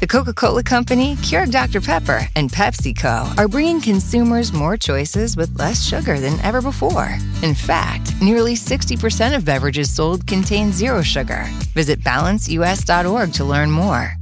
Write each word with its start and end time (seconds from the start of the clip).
The 0.00 0.06
Coca 0.06 0.32
Cola 0.32 0.62
Company, 0.62 1.16
Keurig 1.16 1.50
Dr. 1.50 1.80
Pepper, 1.80 2.20
and 2.36 2.48
PepsiCo 2.52 3.36
are 3.36 3.48
bringing 3.48 3.80
consumers 3.80 4.52
more 4.52 4.76
choices 4.76 5.36
with 5.36 5.58
less 5.58 5.82
sugar 5.84 6.20
than 6.20 6.38
ever 6.38 6.62
before. 6.62 7.18
In 7.42 7.52
fact, 7.52 8.14
nearly 8.22 8.54
60% 8.54 9.34
of 9.34 9.44
beverages 9.44 9.92
sold 9.92 10.24
contain 10.24 10.70
zero 10.70 11.02
sugar. 11.02 11.46
Visit 11.74 11.98
balanceus.org 12.04 13.32
to 13.32 13.44
learn 13.44 13.72
more. 13.72 14.14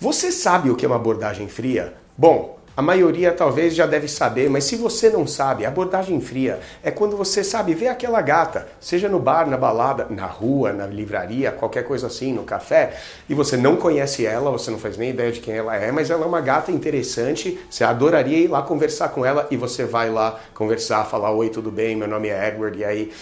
Você 0.00 0.30
sabe 0.30 0.70
o 0.70 0.76
que 0.76 0.86
é 0.86 0.88
uma 0.88 0.94
abordagem 0.94 1.48
fria? 1.48 1.92
Bom, 2.16 2.59
a 2.80 2.82
maioria 2.82 3.30
talvez 3.30 3.74
já 3.74 3.84
deve 3.84 4.08
saber, 4.08 4.48
mas 4.48 4.64
se 4.64 4.74
você 4.74 5.10
não 5.10 5.26
sabe, 5.26 5.66
abordagem 5.66 6.18
fria 6.18 6.60
é 6.82 6.90
quando 6.90 7.14
você 7.14 7.44
sabe 7.44 7.74
ver 7.74 7.88
aquela 7.88 8.22
gata, 8.22 8.68
seja 8.80 9.06
no 9.06 9.18
bar, 9.18 9.46
na 9.46 9.58
balada, 9.58 10.06
na 10.08 10.24
rua, 10.24 10.72
na 10.72 10.86
livraria, 10.86 11.52
qualquer 11.52 11.84
coisa 11.84 12.06
assim, 12.06 12.32
no 12.32 12.42
café, 12.42 12.98
e 13.28 13.34
você 13.34 13.54
não 13.54 13.76
conhece 13.76 14.24
ela, 14.24 14.50
você 14.50 14.70
não 14.70 14.78
faz 14.78 14.96
nem 14.96 15.10
ideia 15.10 15.30
de 15.30 15.40
quem 15.40 15.56
ela 15.56 15.76
é, 15.76 15.92
mas 15.92 16.08
ela 16.08 16.24
é 16.24 16.26
uma 16.26 16.40
gata 16.40 16.72
interessante, 16.72 17.60
você 17.68 17.84
adoraria 17.84 18.38
ir 18.38 18.48
lá 18.48 18.62
conversar 18.62 19.10
com 19.10 19.26
ela 19.26 19.46
e 19.50 19.58
você 19.58 19.84
vai 19.84 20.08
lá 20.08 20.40
conversar, 20.54 21.04
falar: 21.04 21.32
Oi, 21.32 21.50
tudo 21.50 21.70
bem? 21.70 21.94
Meu 21.94 22.08
nome 22.08 22.28
é 22.28 22.48
Edward, 22.48 22.78
e 22.78 22.82
aí 22.82 23.12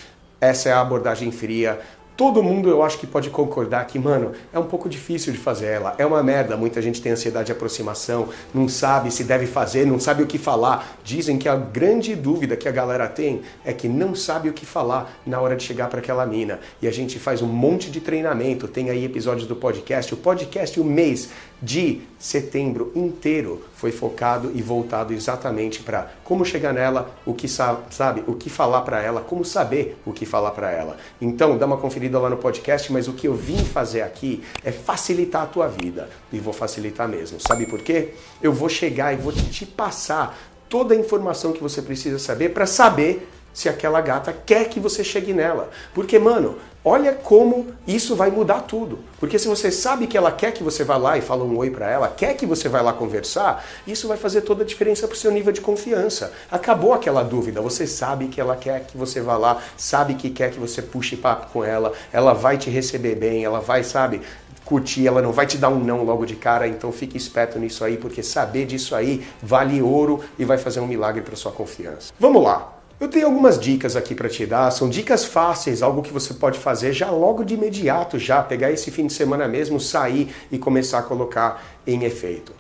essa 0.40 0.68
é 0.68 0.72
a 0.72 0.80
abordagem 0.80 1.32
fria 1.32 1.80
todo 2.18 2.42
mundo 2.42 2.68
eu 2.68 2.82
acho 2.82 2.98
que 2.98 3.06
pode 3.06 3.30
concordar 3.30 3.86
que, 3.86 3.96
mano, 3.96 4.32
é 4.52 4.58
um 4.58 4.64
pouco 4.64 4.88
difícil 4.88 5.32
de 5.32 5.38
fazer 5.38 5.66
ela. 5.66 5.94
É 5.98 6.04
uma 6.04 6.20
merda, 6.20 6.56
muita 6.56 6.82
gente 6.82 7.00
tem 7.00 7.12
ansiedade 7.12 7.46
de 7.46 7.52
aproximação, 7.52 8.30
não 8.52 8.68
sabe 8.68 9.12
se 9.12 9.22
deve 9.22 9.46
fazer, 9.46 9.86
não 9.86 10.00
sabe 10.00 10.24
o 10.24 10.26
que 10.26 10.36
falar. 10.36 10.98
Dizem 11.04 11.38
que 11.38 11.48
a 11.48 11.54
grande 11.54 12.16
dúvida 12.16 12.56
que 12.56 12.66
a 12.66 12.72
galera 12.72 13.06
tem 13.06 13.42
é 13.64 13.72
que 13.72 13.88
não 13.88 14.16
sabe 14.16 14.48
o 14.48 14.52
que 14.52 14.66
falar 14.66 15.20
na 15.24 15.40
hora 15.40 15.54
de 15.54 15.62
chegar 15.62 15.88
para 15.88 16.00
aquela 16.00 16.26
mina. 16.26 16.58
E 16.82 16.88
a 16.88 16.90
gente 16.90 17.20
faz 17.20 17.40
um 17.40 17.46
monte 17.46 17.88
de 17.88 18.00
treinamento, 18.00 18.66
tem 18.66 18.90
aí 18.90 19.04
episódios 19.04 19.46
do 19.46 19.54
podcast. 19.54 20.12
O 20.12 20.16
podcast, 20.16 20.80
o 20.80 20.84
mês 20.84 21.30
de 21.60 22.02
setembro 22.18 22.92
inteiro 22.94 23.64
foi 23.74 23.90
focado 23.92 24.52
e 24.54 24.62
voltado 24.62 25.12
exatamente 25.12 25.82
para 25.82 26.12
como 26.24 26.44
chegar 26.44 26.72
nela, 26.72 27.10
o 27.24 27.34
que 27.34 27.48
sabe, 27.48 28.22
o 28.26 28.34
que 28.34 28.48
falar 28.48 28.82
para 28.82 29.02
ela, 29.02 29.20
como 29.20 29.44
saber 29.44 30.00
o 30.06 30.12
que 30.12 30.24
falar 30.24 30.52
para 30.52 30.70
ela. 30.70 30.96
Então, 31.20 31.58
dá 31.58 31.66
uma 31.66 31.76
conferida 31.76 32.18
lá 32.18 32.30
no 32.30 32.36
podcast, 32.36 32.92
mas 32.92 33.08
o 33.08 33.12
que 33.12 33.28
eu 33.28 33.34
vim 33.34 33.58
fazer 33.58 34.02
aqui 34.02 34.42
é 34.64 34.70
facilitar 34.70 35.42
a 35.42 35.46
tua 35.46 35.68
vida 35.68 36.08
e 36.32 36.38
vou 36.38 36.52
facilitar 36.52 37.08
mesmo. 37.08 37.38
Sabe 37.40 37.66
por 37.66 37.80
quê? 37.80 38.14
Eu 38.42 38.52
vou 38.52 38.68
chegar 38.68 39.12
e 39.12 39.16
vou 39.16 39.32
te 39.32 39.66
passar 39.66 40.38
toda 40.68 40.94
a 40.94 40.96
informação 40.96 41.52
que 41.52 41.62
você 41.62 41.80
precisa 41.80 42.18
saber 42.18 42.50
para 42.50 42.66
saber 42.66 43.28
se 43.58 43.68
aquela 43.68 44.00
gata 44.00 44.32
quer 44.46 44.68
que 44.68 44.78
você 44.78 45.02
chegue 45.02 45.34
nela. 45.34 45.68
Porque, 45.92 46.16
mano, 46.16 46.58
olha 46.84 47.12
como 47.12 47.66
isso 47.88 48.14
vai 48.14 48.30
mudar 48.30 48.60
tudo. 48.60 49.00
Porque 49.18 49.36
se 49.36 49.48
você 49.48 49.72
sabe 49.72 50.06
que 50.06 50.16
ela 50.16 50.30
quer 50.30 50.52
que 50.52 50.62
você 50.62 50.84
vá 50.84 50.96
lá 50.96 51.18
e 51.18 51.20
fala 51.20 51.42
um 51.42 51.56
oi 51.56 51.68
para 51.68 51.90
ela, 51.90 52.06
quer 52.06 52.34
que 52.34 52.46
você 52.46 52.68
vá 52.68 52.80
lá 52.80 52.92
conversar, 52.92 53.66
isso 53.84 54.06
vai 54.06 54.16
fazer 54.16 54.42
toda 54.42 54.62
a 54.62 54.66
diferença 54.66 55.08
pro 55.08 55.16
seu 55.16 55.32
nível 55.32 55.52
de 55.52 55.60
confiança. 55.60 56.32
Acabou 56.48 56.92
aquela 56.92 57.24
dúvida, 57.24 57.60
você 57.60 57.84
sabe 57.84 58.28
que 58.28 58.40
ela 58.40 58.54
quer 58.54 58.84
que 58.84 58.96
você 58.96 59.20
vá 59.20 59.36
lá, 59.36 59.60
sabe 59.76 60.14
que 60.14 60.30
quer 60.30 60.52
que 60.52 60.60
você 60.60 60.80
puxe 60.80 61.16
papo 61.16 61.48
com 61.52 61.64
ela, 61.64 61.92
ela 62.12 62.34
vai 62.34 62.58
te 62.58 62.70
receber 62.70 63.16
bem, 63.16 63.42
ela 63.42 63.58
vai, 63.58 63.82
sabe, 63.82 64.22
curtir, 64.64 65.04
ela 65.08 65.20
não 65.20 65.32
vai 65.32 65.46
te 65.46 65.58
dar 65.58 65.70
um 65.70 65.80
não 65.80 66.04
logo 66.04 66.24
de 66.24 66.36
cara, 66.36 66.68
então 66.68 66.92
fique 66.92 67.16
esperto 67.16 67.58
nisso 67.58 67.82
aí, 67.82 67.96
porque 67.96 68.22
saber 68.22 68.66
disso 68.66 68.94
aí 68.94 69.26
vale 69.42 69.82
ouro 69.82 70.20
e 70.38 70.44
vai 70.44 70.58
fazer 70.58 70.78
um 70.78 70.86
milagre 70.86 71.22
para 71.22 71.34
sua 71.34 71.50
confiança. 71.50 72.12
Vamos 72.20 72.40
lá. 72.40 72.77
Eu 73.00 73.06
tenho 73.06 73.26
algumas 73.26 73.60
dicas 73.60 73.94
aqui 73.94 74.12
para 74.12 74.28
te 74.28 74.44
dar, 74.44 74.72
são 74.72 74.90
dicas 74.90 75.24
fáceis, 75.24 75.82
algo 75.82 76.02
que 76.02 76.12
você 76.12 76.34
pode 76.34 76.58
fazer 76.58 76.92
já 76.92 77.08
logo 77.12 77.44
de 77.44 77.54
imediato, 77.54 78.18
já 78.18 78.42
pegar 78.42 78.72
esse 78.72 78.90
fim 78.90 79.06
de 79.06 79.12
semana 79.12 79.46
mesmo, 79.46 79.78
sair 79.78 80.34
e 80.50 80.58
começar 80.58 80.98
a 80.98 81.02
colocar 81.02 81.62
em 81.86 82.02
efeito. 82.02 82.52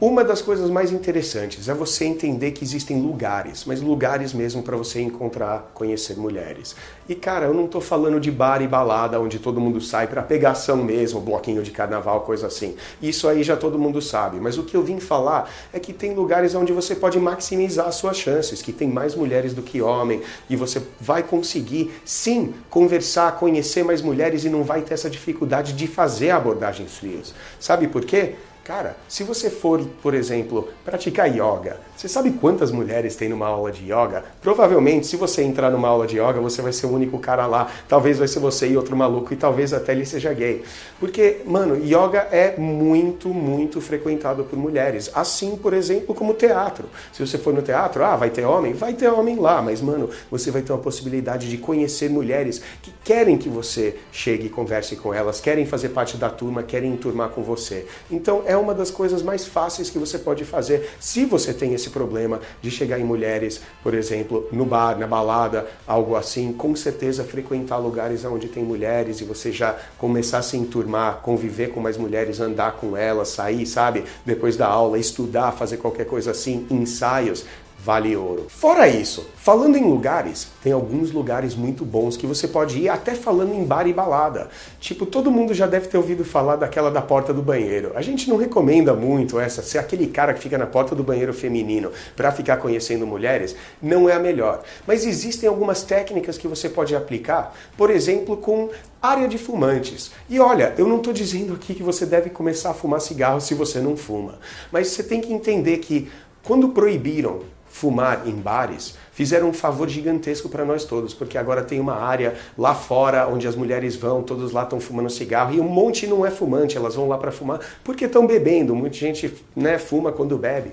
Uma 0.00 0.24
das 0.24 0.40
coisas 0.40 0.70
mais 0.70 0.90
interessantes 0.92 1.68
é 1.68 1.74
você 1.74 2.06
entender 2.06 2.52
que 2.52 2.64
existem 2.64 3.02
lugares, 3.02 3.66
mas 3.66 3.82
lugares 3.82 4.32
mesmo 4.32 4.62
para 4.62 4.74
você 4.74 4.98
encontrar, 4.98 5.72
conhecer 5.74 6.16
mulheres. 6.16 6.74
E 7.06 7.14
cara, 7.14 7.44
eu 7.44 7.52
não 7.52 7.66
estou 7.66 7.82
falando 7.82 8.18
de 8.18 8.30
bar 8.30 8.62
e 8.62 8.66
balada 8.66 9.20
onde 9.20 9.38
todo 9.38 9.60
mundo 9.60 9.78
sai 9.78 10.06
para 10.06 10.22
pegação 10.22 10.78
mesmo, 10.78 11.20
bloquinho 11.20 11.62
de 11.62 11.70
carnaval, 11.70 12.22
coisa 12.22 12.46
assim. 12.46 12.76
Isso 13.02 13.28
aí 13.28 13.42
já 13.42 13.58
todo 13.58 13.78
mundo 13.78 14.00
sabe. 14.00 14.40
Mas 14.40 14.56
o 14.56 14.62
que 14.62 14.74
eu 14.74 14.82
vim 14.82 14.98
falar 14.98 15.50
é 15.70 15.78
que 15.78 15.92
tem 15.92 16.14
lugares 16.14 16.54
onde 16.54 16.72
você 16.72 16.94
pode 16.94 17.20
maximizar 17.20 17.86
as 17.86 17.96
suas 17.96 18.16
chances, 18.16 18.62
que 18.62 18.72
tem 18.72 18.88
mais 18.88 19.14
mulheres 19.14 19.52
do 19.52 19.60
que 19.60 19.82
homem 19.82 20.22
e 20.48 20.56
você 20.56 20.80
vai 20.98 21.22
conseguir 21.22 21.92
sim 22.06 22.54
conversar, 22.70 23.36
conhecer 23.36 23.84
mais 23.84 24.00
mulheres 24.00 24.46
e 24.46 24.48
não 24.48 24.64
vai 24.64 24.80
ter 24.80 24.94
essa 24.94 25.10
dificuldade 25.10 25.74
de 25.74 25.86
fazer 25.86 26.30
abordagens 26.30 26.96
frias. 26.96 27.34
Sabe 27.58 27.86
por 27.86 28.02
quê? 28.02 28.36
Cara, 28.70 28.94
se 29.08 29.24
você 29.24 29.50
for, 29.50 29.84
por 30.00 30.14
exemplo, 30.14 30.68
praticar 30.84 31.26
yoga, 31.26 31.80
você 31.96 32.06
sabe 32.06 32.30
quantas 32.30 32.70
mulheres 32.70 33.16
tem 33.16 33.28
numa 33.28 33.48
aula 33.48 33.72
de 33.72 33.82
yoga? 33.82 34.22
Provavelmente, 34.40 35.08
se 35.08 35.16
você 35.16 35.42
entrar 35.42 35.72
numa 35.72 35.88
aula 35.88 36.06
de 36.06 36.18
yoga, 36.18 36.40
você 36.40 36.62
vai 36.62 36.72
ser 36.72 36.86
o 36.86 36.92
único 36.92 37.18
cara 37.18 37.46
lá. 37.48 37.68
Talvez 37.88 38.18
vai 38.18 38.28
ser 38.28 38.38
você 38.38 38.68
e 38.68 38.76
outro 38.76 38.96
maluco, 38.96 39.34
e 39.34 39.36
talvez 39.36 39.72
até 39.72 39.90
ele 39.90 40.06
seja 40.06 40.32
gay. 40.32 40.62
Porque, 41.00 41.38
mano, 41.44 41.84
yoga 41.84 42.28
é 42.30 42.56
muito, 42.56 43.30
muito 43.30 43.80
frequentado 43.80 44.44
por 44.44 44.56
mulheres. 44.56 45.10
Assim, 45.14 45.56
por 45.56 45.74
exemplo, 45.74 46.14
como 46.14 46.32
teatro. 46.32 46.84
Se 47.12 47.26
você 47.26 47.38
for 47.38 47.52
no 47.52 47.62
teatro, 47.62 48.04
ah, 48.04 48.14
vai 48.14 48.30
ter 48.30 48.44
homem? 48.44 48.72
Vai 48.72 48.94
ter 48.94 49.08
homem 49.08 49.34
lá, 49.34 49.60
mas, 49.60 49.82
mano, 49.82 50.08
você 50.30 50.52
vai 50.52 50.62
ter 50.62 50.72
uma 50.72 50.78
possibilidade 50.78 51.50
de 51.50 51.58
conhecer 51.58 52.08
mulheres 52.08 52.62
que 52.80 52.94
querem 53.02 53.36
que 53.36 53.48
você 53.48 53.96
chegue 54.12 54.46
e 54.46 54.48
converse 54.48 54.94
com 54.94 55.12
elas, 55.12 55.40
querem 55.40 55.66
fazer 55.66 55.88
parte 55.88 56.16
da 56.16 56.30
turma, 56.30 56.62
querem 56.62 56.92
enturmar 56.92 57.30
com 57.30 57.42
você. 57.42 57.84
Então, 58.08 58.44
é 58.46 58.59
uma 58.60 58.74
das 58.74 58.90
coisas 58.90 59.22
mais 59.22 59.46
fáceis 59.46 59.90
que 59.90 59.98
você 59.98 60.18
pode 60.18 60.44
fazer 60.44 60.90
se 61.00 61.24
você 61.24 61.52
tem 61.52 61.74
esse 61.74 61.90
problema 61.90 62.40
de 62.62 62.70
chegar 62.70 62.98
em 62.98 63.04
mulheres, 63.04 63.60
por 63.82 63.94
exemplo, 63.94 64.48
no 64.52 64.64
bar, 64.64 64.98
na 64.98 65.06
balada, 65.06 65.66
algo 65.86 66.14
assim, 66.14 66.52
com 66.52 66.76
certeza 66.76 67.24
frequentar 67.24 67.78
lugares 67.78 68.24
onde 68.24 68.48
tem 68.48 68.62
mulheres 68.62 69.20
e 69.20 69.24
você 69.24 69.50
já 69.50 69.78
começar 69.98 70.38
a 70.38 70.42
se 70.42 70.56
enturmar, 70.56 71.20
conviver 71.22 71.68
com 71.68 71.80
mais 71.80 71.96
mulheres, 71.96 72.40
andar 72.40 72.72
com 72.72 72.96
elas, 72.96 73.28
sair, 73.28 73.66
sabe? 73.66 74.04
Depois 74.24 74.56
da 74.56 74.66
aula, 74.66 74.98
estudar, 74.98 75.52
fazer 75.52 75.78
qualquer 75.78 76.06
coisa 76.06 76.30
assim, 76.30 76.66
ensaios, 76.70 77.44
vale 77.82 78.14
ouro. 78.14 78.46
Fora 78.48 78.86
isso, 78.88 79.26
falando 79.36 79.76
em 79.76 79.84
lugares, 79.84 80.48
tem 80.62 80.72
alguns 80.72 81.12
lugares 81.12 81.54
muito 81.54 81.82
bons 81.82 82.16
que 82.16 82.26
você 82.26 82.46
pode 82.46 82.78
ir 82.78 82.90
até 82.90 83.14
falando 83.14 83.54
em 83.54 83.64
bar 83.64 83.86
e 83.86 83.92
balada. 83.92 84.50
Tipo, 84.78 85.06
todo 85.06 85.30
mundo 85.30 85.54
já 85.54 85.66
deve 85.66 85.88
ter 85.88 85.96
ouvido 85.96 86.22
falar 86.22 86.56
daquela 86.56 86.90
da 86.90 87.00
porta 87.00 87.32
do 87.32 87.40
banheiro. 87.40 87.92
A 87.94 88.02
gente 88.02 88.28
não 88.28 88.36
recomenda 88.36 88.92
muito 88.92 89.40
essa, 89.40 89.62
ser 89.62 89.78
aquele 89.78 90.08
cara 90.08 90.34
que 90.34 90.40
fica 90.40 90.58
na 90.58 90.66
porta 90.66 90.94
do 90.94 91.02
banheiro 91.02 91.32
feminino 91.32 91.90
para 92.14 92.30
ficar 92.30 92.58
conhecendo 92.58 93.06
mulheres, 93.06 93.56
não 93.80 94.08
é 94.08 94.12
a 94.12 94.18
melhor. 94.18 94.62
Mas 94.86 95.06
existem 95.06 95.48
algumas 95.48 95.82
técnicas 95.82 96.36
que 96.36 96.46
você 96.46 96.68
pode 96.68 96.94
aplicar, 96.94 97.56
por 97.78 97.90
exemplo, 97.90 98.36
com 98.36 98.68
área 99.00 99.26
de 99.26 99.38
fumantes. 99.38 100.10
E 100.28 100.38
olha, 100.38 100.74
eu 100.76 100.86
não 100.86 100.98
estou 100.98 101.14
dizendo 101.14 101.54
aqui 101.54 101.74
que 101.74 101.82
você 101.82 102.04
deve 102.04 102.28
começar 102.28 102.70
a 102.70 102.74
fumar 102.74 103.00
cigarro 103.00 103.40
se 103.40 103.54
você 103.54 103.80
não 103.80 103.96
fuma, 103.96 104.38
mas 104.70 104.88
você 104.88 105.02
tem 105.02 105.22
que 105.22 105.32
entender 105.32 105.78
que 105.78 106.10
quando 106.42 106.70
proibiram 106.70 107.40
fumar 107.70 108.26
em 108.26 108.34
bares, 108.34 108.96
fizeram 109.12 109.48
um 109.48 109.52
favor 109.52 109.88
gigantesco 109.88 110.48
para 110.48 110.64
nós 110.64 110.84
todos, 110.84 111.14
porque 111.14 111.38
agora 111.38 111.62
tem 111.62 111.78
uma 111.78 111.94
área 111.94 112.34
lá 112.58 112.74
fora 112.74 113.28
onde 113.28 113.46
as 113.46 113.54
mulheres 113.54 113.94
vão, 113.96 114.22
todos 114.22 114.52
lá 114.52 114.64
estão 114.64 114.80
fumando 114.80 115.08
cigarro 115.08 115.54
e 115.54 115.60
um 115.60 115.68
monte 115.68 116.06
não 116.06 116.26
é 116.26 116.30
fumante, 116.30 116.76
elas 116.76 116.96
vão 116.96 117.08
lá 117.08 117.16
para 117.16 117.30
fumar 117.30 117.60
porque 117.84 118.04
estão 118.04 118.26
bebendo. 118.26 118.74
Muita 118.74 118.96
gente 118.96 119.32
né, 119.54 119.78
fuma 119.78 120.10
quando 120.10 120.36
bebe. 120.36 120.72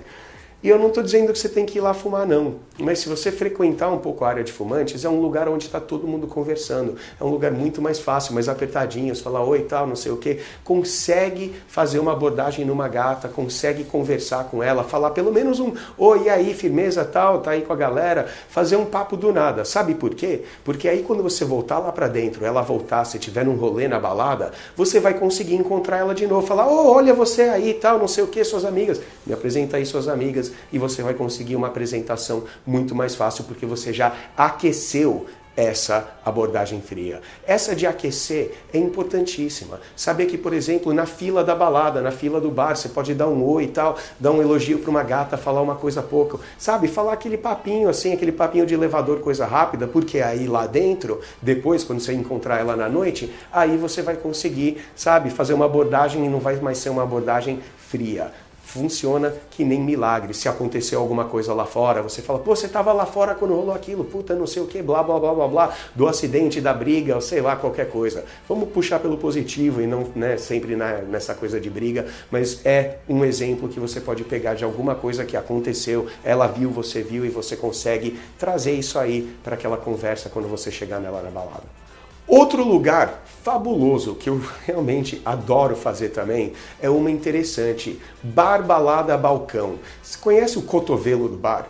E 0.60 0.68
eu 0.68 0.76
não 0.76 0.88
estou 0.88 1.04
dizendo 1.04 1.32
que 1.32 1.38
você 1.38 1.48
tem 1.48 1.64
que 1.64 1.78
ir 1.78 1.80
lá 1.80 1.94
fumar, 1.94 2.26
não. 2.26 2.56
Mas 2.80 2.98
se 2.98 3.08
você 3.08 3.30
frequentar 3.30 3.90
um 3.90 3.98
pouco 3.98 4.24
a 4.24 4.28
área 4.28 4.42
de 4.42 4.50
fumantes, 4.50 5.04
é 5.04 5.08
um 5.08 5.20
lugar 5.20 5.48
onde 5.48 5.66
está 5.66 5.78
todo 5.78 6.04
mundo 6.04 6.26
conversando. 6.26 6.96
É 7.20 7.22
um 7.22 7.28
lugar 7.28 7.52
muito 7.52 7.80
mais 7.80 8.00
fácil, 8.00 8.34
mais 8.34 8.48
apertadinho. 8.48 9.14
Você 9.14 9.22
fala 9.22 9.40
oi 9.40 9.60
tal, 9.60 9.86
não 9.86 9.94
sei 9.94 10.10
o 10.10 10.16
quê. 10.16 10.40
Consegue 10.64 11.54
fazer 11.68 12.00
uma 12.00 12.12
abordagem 12.12 12.64
numa 12.64 12.88
gata, 12.88 13.28
consegue 13.28 13.84
conversar 13.84 14.44
com 14.44 14.60
ela, 14.60 14.82
falar 14.82 15.10
pelo 15.10 15.32
menos 15.32 15.60
um 15.60 15.72
oi, 15.96 16.24
e 16.24 16.28
aí, 16.28 16.52
firmeza 16.54 17.04
tal, 17.04 17.40
tá 17.40 17.52
aí 17.52 17.62
com 17.62 17.72
a 17.72 17.76
galera. 17.76 18.26
Fazer 18.48 18.74
um 18.74 18.84
papo 18.84 19.16
do 19.16 19.32
nada. 19.32 19.64
Sabe 19.64 19.94
por 19.94 20.12
quê? 20.12 20.42
Porque 20.64 20.88
aí 20.88 21.04
quando 21.04 21.22
você 21.22 21.44
voltar 21.44 21.78
lá 21.78 21.92
para 21.92 22.08
dentro, 22.08 22.44
ela 22.44 22.62
voltar, 22.62 23.04
se 23.04 23.16
tiver 23.20 23.46
um 23.46 23.54
rolê 23.54 23.86
na 23.86 24.00
balada, 24.00 24.50
você 24.76 24.98
vai 24.98 25.14
conseguir 25.14 25.54
encontrar 25.54 25.98
ela 25.98 26.14
de 26.16 26.26
novo. 26.26 26.44
Falar, 26.44 26.66
oh, 26.68 26.90
olha 26.90 27.14
você 27.14 27.42
aí 27.42 27.74
tal, 27.74 27.96
não 28.00 28.08
sei 28.08 28.24
o 28.24 28.26
que, 28.26 28.42
suas 28.42 28.64
amigas. 28.64 29.00
Me 29.24 29.32
apresenta 29.32 29.76
aí 29.76 29.86
suas 29.86 30.08
amigas 30.08 30.47
e 30.72 30.78
você 30.78 31.02
vai 31.02 31.14
conseguir 31.14 31.56
uma 31.56 31.68
apresentação 31.68 32.44
muito 32.66 32.94
mais 32.94 33.14
fácil 33.14 33.44
porque 33.44 33.66
você 33.66 33.92
já 33.92 34.14
aqueceu 34.36 35.26
essa 35.58 36.06
abordagem 36.24 36.80
fria. 36.80 37.20
Essa 37.44 37.74
de 37.74 37.84
aquecer 37.84 38.52
é 38.72 38.78
importantíssima. 38.78 39.80
Saber 39.96 40.26
que, 40.26 40.38
por 40.38 40.52
exemplo, 40.52 40.94
na 40.94 41.04
fila 41.04 41.42
da 41.42 41.52
balada, 41.52 42.00
na 42.00 42.12
fila 42.12 42.40
do 42.40 42.48
bar, 42.48 42.76
você 42.76 42.88
pode 42.88 43.12
dar 43.12 43.26
um 43.26 43.42
oi 43.42 43.64
e 43.64 43.66
tal, 43.66 43.98
dar 44.20 44.30
um 44.30 44.40
elogio 44.40 44.78
para 44.78 44.88
uma 44.88 45.02
gata, 45.02 45.36
falar 45.36 45.60
uma 45.60 45.74
coisa 45.74 46.00
pouco, 46.00 46.38
sabe? 46.56 46.86
Falar 46.86 47.14
aquele 47.14 47.36
papinho 47.36 47.88
assim, 47.88 48.12
aquele 48.12 48.30
papinho 48.30 48.64
de 48.64 48.74
elevador, 48.74 49.18
coisa 49.18 49.46
rápida, 49.46 49.88
porque 49.88 50.20
aí 50.20 50.46
lá 50.46 50.64
dentro, 50.64 51.20
depois, 51.42 51.82
quando 51.82 51.98
você 51.98 52.12
encontrar 52.12 52.60
ela 52.60 52.76
na 52.76 52.88
noite, 52.88 53.34
aí 53.50 53.76
você 53.76 54.00
vai 54.00 54.14
conseguir, 54.14 54.80
sabe, 54.94 55.28
fazer 55.28 55.54
uma 55.54 55.64
abordagem 55.64 56.24
e 56.24 56.28
não 56.28 56.38
vai 56.38 56.54
mais 56.60 56.78
ser 56.78 56.90
uma 56.90 57.02
abordagem 57.02 57.58
fria 57.76 58.30
funciona 58.68 59.32
que 59.50 59.64
nem 59.64 59.80
milagre. 59.80 60.34
Se 60.34 60.46
aconteceu 60.46 61.00
alguma 61.00 61.24
coisa 61.24 61.54
lá 61.54 61.64
fora, 61.64 62.02
você 62.02 62.20
fala, 62.20 62.38
pô, 62.38 62.54
você 62.54 62.66
estava 62.66 62.92
lá 62.92 63.06
fora 63.06 63.34
quando 63.34 63.54
rolou 63.54 63.74
aquilo, 63.74 64.04
puta, 64.04 64.34
não 64.34 64.46
sei 64.46 64.62
o 64.62 64.66
que, 64.66 64.82
blá, 64.82 65.02
blá, 65.02 65.18
blá, 65.18 65.34
blá, 65.34 65.48
blá, 65.48 65.74
do 65.94 66.06
acidente, 66.06 66.60
da 66.60 66.74
briga, 66.74 67.18
sei 67.22 67.40
lá, 67.40 67.56
qualquer 67.56 67.88
coisa. 67.88 68.26
Vamos 68.46 68.68
puxar 68.68 69.00
pelo 69.00 69.16
positivo 69.16 69.80
e 69.80 69.86
não 69.86 70.06
né, 70.14 70.36
sempre 70.36 70.76
na, 70.76 70.98
nessa 70.98 71.34
coisa 71.34 71.58
de 71.58 71.70
briga, 71.70 72.06
mas 72.30 72.64
é 72.66 72.98
um 73.08 73.24
exemplo 73.24 73.70
que 73.70 73.80
você 73.80 74.02
pode 74.02 74.22
pegar 74.22 74.52
de 74.52 74.64
alguma 74.64 74.94
coisa 74.94 75.24
que 75.24 75.36
aconteceu, 75.36 76.06
ela 76.22 76.46
viu, 76.46 76.70
você 76.70 77.02
viu 77.02 77.24
e 77.24 77.30
você 77.30 77.56
consegue 77.56 78.20
trazer 78.38 78.72
isso 78.72 78.98
aí 78.98 79.34
para 79.42 79.54
aquela 79.54 79.78
conversa 79.78 80.28
quando 80.28 80.46
você 80.46 80.70
chegar 80.70 81.00
nela 81.00 81.22
na 81.22 81.30
balada. 81.30 81.87
Outro 82.28 82.62
lugar 82.62 83.22
fabuloso 83.42 84.14
que 84.14 84.28
eu 84.28 84.38
realmente 84.66 85.22
adoro 85.24 85.74
fazer 85.74 86.10
também 86.10 86.52
é 86.78 86.90
uma 86.90 87.10
interessante, 87.10 87.98
bar 88.22 88.62
balada 88.62 89.16
balcão. 89.16 89.78
Você 90.02 90.18
conhece 90.18 90.58
o 90.58 90.62
cotovelo 90.62 91.26
do 91.26 91.38
bar? 91.38 91.66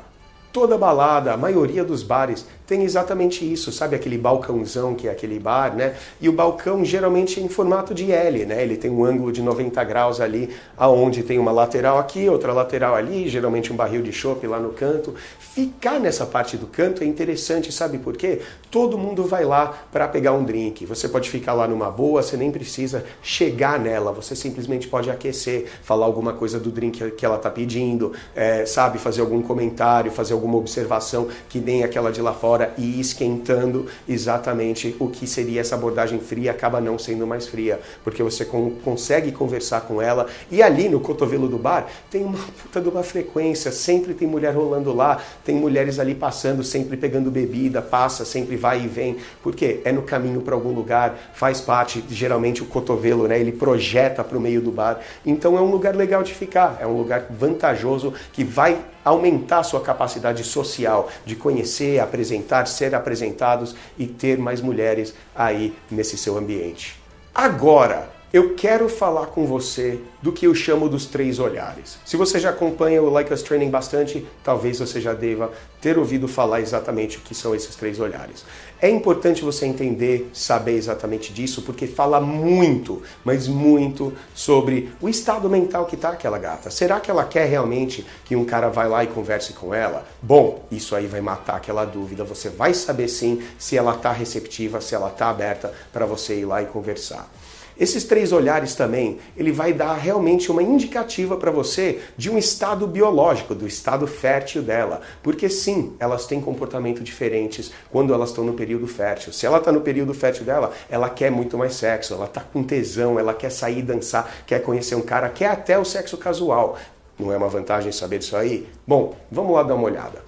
Toda 0.52 0.76
balada, 0.76 1.32
a 1.32 1.36
maioria 1.36 1.84
dos 1.84 2.02
bares 2.02 2.44
tem 2.68 2.84
exatamente 2.84 3.50
isso, 3.50 3.72
sabe 3.72 3.96
aquele 3.96 4.18
balcãozão 4.18 4.94
que 4.94 5.08
é 5.08 5.10
aquele 5.10 5.38
bar, 5.38 5.74
né? 5.74 5.94
E 6.20 6.28
o 6.28 6.32
balcão 6.32 6.84
geralmente 6.84 7.40
é 7.40 7.42
em 7.42 7.48
formato 7.48 7.94
de 7.94 8.12
L, 8.12 8.44
né? 8.44 8.62
Ele 8.62 8.76
tem 8.76 8.90
um 8.90 9.02
ângulo 9.06 9.32
de 9.32 9.40
90 9.40 9.82
graus 9.84 10.20
ali, 10.20 10.54
aonde 10.76 11.22
tem 11.22 11.38
uma 11.38 11.50
lateral 11.50 11.98
aqui, 11.98 12.28
outra 12.28 12.52
lateral 12.52 12.94
ali, 12.94 13.26
geralmente 13.26 13.72
um 13.72 13.76
barril 13.76 14.02
de 14.02 14.12
chopp 14.12 14.46
lá 14.46 14.60
no 14.60 14.68
canto. 14.68 15.14
Ficar 15.38 15.98
nessa 15.98 16.26
parte 16.26 16.58
do 16.58 16.66
canto 16.66 17.02
é 17.02 17.06
interessante, 17.06 17.72
sabe 17.72 17.96
por 17.96 18.14
quê? 18.18 18.42
Todo 18.70 18.98
mundo 18.98 19.24
vai 19.24 19.46
lá 19.46 19.68
para 19.90 20.06
pegar 20.06 20.34
um 20.34 20.44
drink. 20.44 20.84
Você 20.84 21.08
pode 21.08 21.30
ficar 21.30 21.54
lá 21.54 21.66
numa 21.66 21.90
boa, 21.90 22.22
você 22.22 22.36
nem 22.36 22.52
precisa 22.52 23.02
chegar 23.22 23.78
nela, 23.80 24.12
você 24.12 24.36
simplesmente 24.36 24.86
pode 24.86 25.10
aquecer, 25.10 25.64
falar 25.82 26.04
alguma 26.04 26.34
coisa 26.34 26.60
do 26.60 26.70
drink 26.70 27.12
que 27.12 27.24
ela 27.24 27.38
tá 27.38 27.50
pedindo, 27.50 28.12
é, 28.36 28.66
sabe, 28.66 28.98
fazer 28.98 29.22
algum 29.22 29.40
comentário, 29.40 30.12
fazer 30.12 30.34
alguma 30.34 30.58
observação 30.58 31.28
que 31.48 31.58
nem 31.58 31.82
aquela 31.82 32.12
de 32.12 32.20
lá 32.20 32.34
fora 32.34 32.57
fora 32.58 32.74
e 32.76 33.00
esquentando 33.00 33.86
exatamente 34.08 34.96
o 34.98 35.08
que 35.08 35.26
seria 35.26 35.60
essa 35.60 35.76
abordagem 35.76 36.18
fria, 36.18 36.50
acaba 36.50 36.80
não 36.80 36.98
sendo 36.98 37.26
mais 37.26 37.46
fria, 37.46 37.80
porque 38.02 38.22
você 38.22 38.44
com, 38.44 38.70
consegue 38.84 39.30
conversar 39.30 39.82
com 39.82 40.02
ela. 40.02 40.26
E 40.50 40.60
ali 40.60 40.88
no 40.88 40.98
cotovelo 40.98 41.48
do 41.48 41.56
bar 41.56 41.86
tem 42.10 42.24
uma 42.24 42.38
puta 42.60 42.80
de 42.80 42.88
uma 42.88 43.02
frequência, 43.04 43.70
sempre 43.70 44.12
tem 44.12 44.26
mulher 44.26 44.54
rolando 44.54 44.92
lá, 44.92 45.22
tem 45.44 45.54
mulheres 45.54 45.98
ali 46.00 46.14
passando, 46.14 46.64
sempre 46.64 46.96
pegando 46.96 47.30
bebida, 47.30 47.80
passa, 47.80 48.24
sempre 48.24 48.56
vai 48.56 48.82
e 48.82 48.88
vem, 48.88 49.16
porque 49.42 49.80
é 49.84 49.92
no 49.92 50.02
caminho 50.02 50.40
para 50.40 50.54
algum 50.54 50.72
lugar, 50.72 51.16
faz 51.34 51.60
parte, 51.60 52.04
geralmente 52.10 52.62
o 52.62 52.66
cotovelo, 52.66 53.28
né, 53.28 53.38
ele 53.38 53.52
projeta 53.52 54.24
para 54.24 54.36
o 54.36 54.40
meio 54.40 54.60
do 54.60 54.72
bar, 54.72 55.00
então 55.24 55.56
é 55.56 55.60
um 55.60 55.70
lugar 55.70 55.94
legal 55.94 56.22
de 56.22 56.34
ficar, 56.34 56.78
é 56.80 56.86
um 56.86 56.96
lugar 56.96 57.26
vantajoso 57.30 58.12
que 58.32 58.42
vai 58.42 58.78
aumentar 59.04 59.62
sua 59.62 59.80
capacidade 59.80 60.44
social 60.44 61.08
de 61.24 61.36
conhecer, 61.36 62.00
apresentar, 62.00 62.66
ser 62.66 62.94
apresentados 62.94 63.74
e 63.98 64.06
ter 64.06 64.38
mais 64.38 64.60
mulheres 64.60 65.14
aí 65.34 65.74
nesse 65.90 66.16
seu 66.16 66.36
ambiente. 66.36 67.00
Agora, 67.34 68.17
eu 68.30 68.54
quero 68.54 68.90
falar 68.90 69.26
com 69.28 69.46
você 69.46 70.00
do 70.20 70.30
que 70.30 70.46
eu 70.46 70.54
chamo 70.54 70.86
dos 70.86 71.06
três 71.06 71.38
olhares. 71.38 71.98
Se 72.04 72.14
você 72.14 72.38
já 72.38 72.50
acompanha 72.50 73.02
o 73.02 73.08
Like 73.08 73.32
Us 73.32 73.42
Training 73.42 73.70
bastante, 73.70 74.26
talvez 74.44 74.78
você 74.78 75.00
já 75.00 75.14
deva 75.14 75.50
ter 75.80 75.96
ouvido 75.96 76.28
falar 76.28 76.60
exatamente 76.60 77.16
o 77.16 77.20
que 77.20 77.34
são 77.34 77.54
esses 77.54 77.74
três 77.74 77.98
olhares. 77.98 78.44
É 78.82 78.90
importante 78.90 79.42
você 79.42 79.64
entender, 79.64 80.28
saber 80.34 80.72
exatamente 80.72 81.32
disso, 81.32 81.62
porque 81.62 81.86
fala 81.86 82.20
muito, 82.20 83.02
mas 83.24 83.48
muito 83.48 84.12
sobre 84.34 84.92
o 85.00 85.08
estado 85.08 85.48
mental 85.48 85.86
que 85.86 85.94
está 85.94 86.10
aquela 86.10 86.38
gata. 86.38 86.70
Será 86.70 87.00
que 87.00 87.10
ela 87.10 87.24
quer 87.24 87.48
realmente 87.48 88.04
que 88.26 88.36
um 88.36 88.44
cara 88.44 88.68
vá 88.68 88.84
lá 88.84 89.04
e 89.04 89.06
converse 89.06 89.54
com 89.54 89.72
ela? 89.72 90.06
Bom, 90.20 90.66
isso 90.70 90.94
aí 90.94 91.06
vai 91.06 91.22
matar 91.22 91.56
aquela 91.56 91.86
dúvida. 91.86 92.24
Você 92.24 92.50
vai 92.50 92.74
saber 92.74 93.08
sim 93.08 93.42
se 93.58 93.74
ela 93.74 93.94
está 93.94 94.12
receptiva, 94.12 94.82
se 94.82 94.94
ela 94.94 95.08
está 95.08 95.30
aberta 95.30 95.72
para 95.92 96.04
você 96.04 96.40
ir 96.40 96.44
lá 96.44 96.62
e 96.62 96.66
conversar. 96.66 97.30
Esses 97.78 98.02
três 98.02 98.32
olhares 98.32 98.74
também, 98.74 99.18
ele 99.36 99.52
vai 99.52 99.72
dar 99.72 99.94
realmente 99.94 100.50
uma 100.50 100.62
indicativa 100.62 101.36
para 101.36 101.50
você 101.50 102.00
de 102.16 102.28
um 102.28 102.36
estado 102.36 102.86
biológico, 102.86 103.54
do 103.54 103.66
estado 103.66 104.06
fértil 104.06 104.62
dela. 104.62 105.00
Porque 105.22 105.48
sim, 105.48 105.94
elas 106.00 106.26
têm 106.26 106.40
comportamento 106.40 107.02
diferentes 107.02 107.70
quando 107.90 108.12
elas 108.12 108.30
estão 108.30 108.42
no 108.42 108.54
período 108.54 108.88
fértil. 108.88 109.32
Se 109.32 109.46
ela 109.46 109.58
está 109.58 109.70
no 109.70 109.80
período 109.80 110.12
fértil 110.12 110.44
dela, 110.44 110.72
ela 110.90 111.08
quer 111.08 111.30
muito 111.30 111.56
mais 111.56 111.74
sexo, 111.74 112.14
ela 112.14 112.24
está 112.24 112.40
com 112.40 112.64
tesão, 112.64 113.18
ela 113.18 113.32
quer 113.32 113.50
sair 113.50 113.82
dançar, 113.82 114.28
quer 114.44 114.60
conhecer 114.60 114.96
um 114.96 115.02
cara, 115.02 115.28
quer 115.28 115.48
até 115.48 115.78
o 115.78 115.84
sexo 115.84 116.16
casual. 116.16 116.76
Não 117.18 117.32
é 117.32 117.36
uma 117.36 117.48
vantagem 117.48 117.92
saber 117.92 118.18
disso 118.18 118.36
aí? 118.36 118.68
Bom, 118.86 119.14
vamos 119.30 119.52
lá 119.52 119.62
dar 119.62 119.74
uma 119.74 119.84
olhada. 119.84 120.22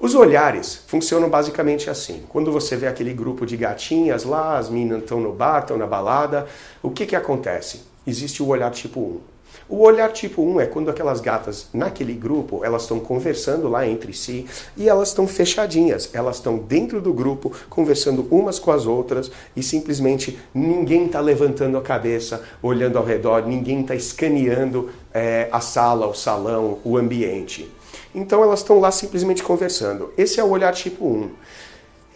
Os 0.00 0.14
olhares 0.14 0.76
funcionam 0.86 1.28
basicamente 1.28 1.90
assim. 1.90 2.22
Quando 2.28 2.52
você 2.52 2.76
vê 2.76 2.86
aquele 2.86 3.12
grupo 3.12 3.44
de 3.44 3.56
gatinhas 3.56 4.22
lá, 4.22 4.56
as 4.56 4.70
meninas 4.70 5.02
estão 5.02 5.20
no 5.20 5.32
bar, 5.32 5.62
estão 5.62 5.76
na 5.76 5.88
balada, 5.88 6.46
o 6.80 6.88
que, 6.88 7.04
que 7.04 7.16
acontece? 7.16 7.80
Existe 8.06 8.40
o 8.40 8.46
olhar 8.46 8.70
tipo 8.70 9.00
1. 9.00 9.20
O 9.68 9.82
olhar 9.82 10.12
tipo 10.12 10.40
1 10.40 10.60
é 10.60 10.66
quando 10.66 10.88
aquelas 10.88 11.20
gatas 11.20 11.66
naquele 11.74 12.14
grupo, 12.14 12.64
elas 12.64 12.82
estão 12.82 13.00
conversando 13.00 13.68
lá 13.68 13.88
entre 13.88 14.12
si 14.12 14.46
e 14.76 14.88
elas 14.88 15.08
estão 15.08 15.26
fechadinhas, 15.26 16.08
elas 16.12 16.36
estão 16.36 16.58
dentro 16.58 17.00
do 17.00 17.12
grupo, 17.12 17.52
conversando 17.68 18.26
umas 18.30 18.60
com 18.60 18.70
as 18.70 18.86
outras 18.86 19.32
e 19.56 19.64
simplesmente 19.64 20.38
ninguém 20.54 21.06
está 21.06 21.18
levantando 21.18 21.76
a 21.76 21.82
cabeça, 21.82 22.44
olhando 22.62 22.98
ao 22.98 23.04
redor, 23.04 23.46
ninguém 23.48 23.80
está 23.80 23.96
escaneando 23.96 24.90
é, 25.12 25.48
a 25.50 25.60
sala, 25.60 26.06
o 26.06 26.14
salão, 26.14 26.78
o 26.84 26.96
ambiente. 26.96 27.68
Então 28.18 28.42
elas 28.42 28.60
estão 28.60 28.80
lá 28.80 28.90
simplesmente 28.90 29.44
conversando. 29.44 30.12
Esse 30.18 30.40
é 30.40 30.44
o 30.44 30.50
olhar 30.50 30.74
tipo 30.74 31.06
1. 31.06 31.30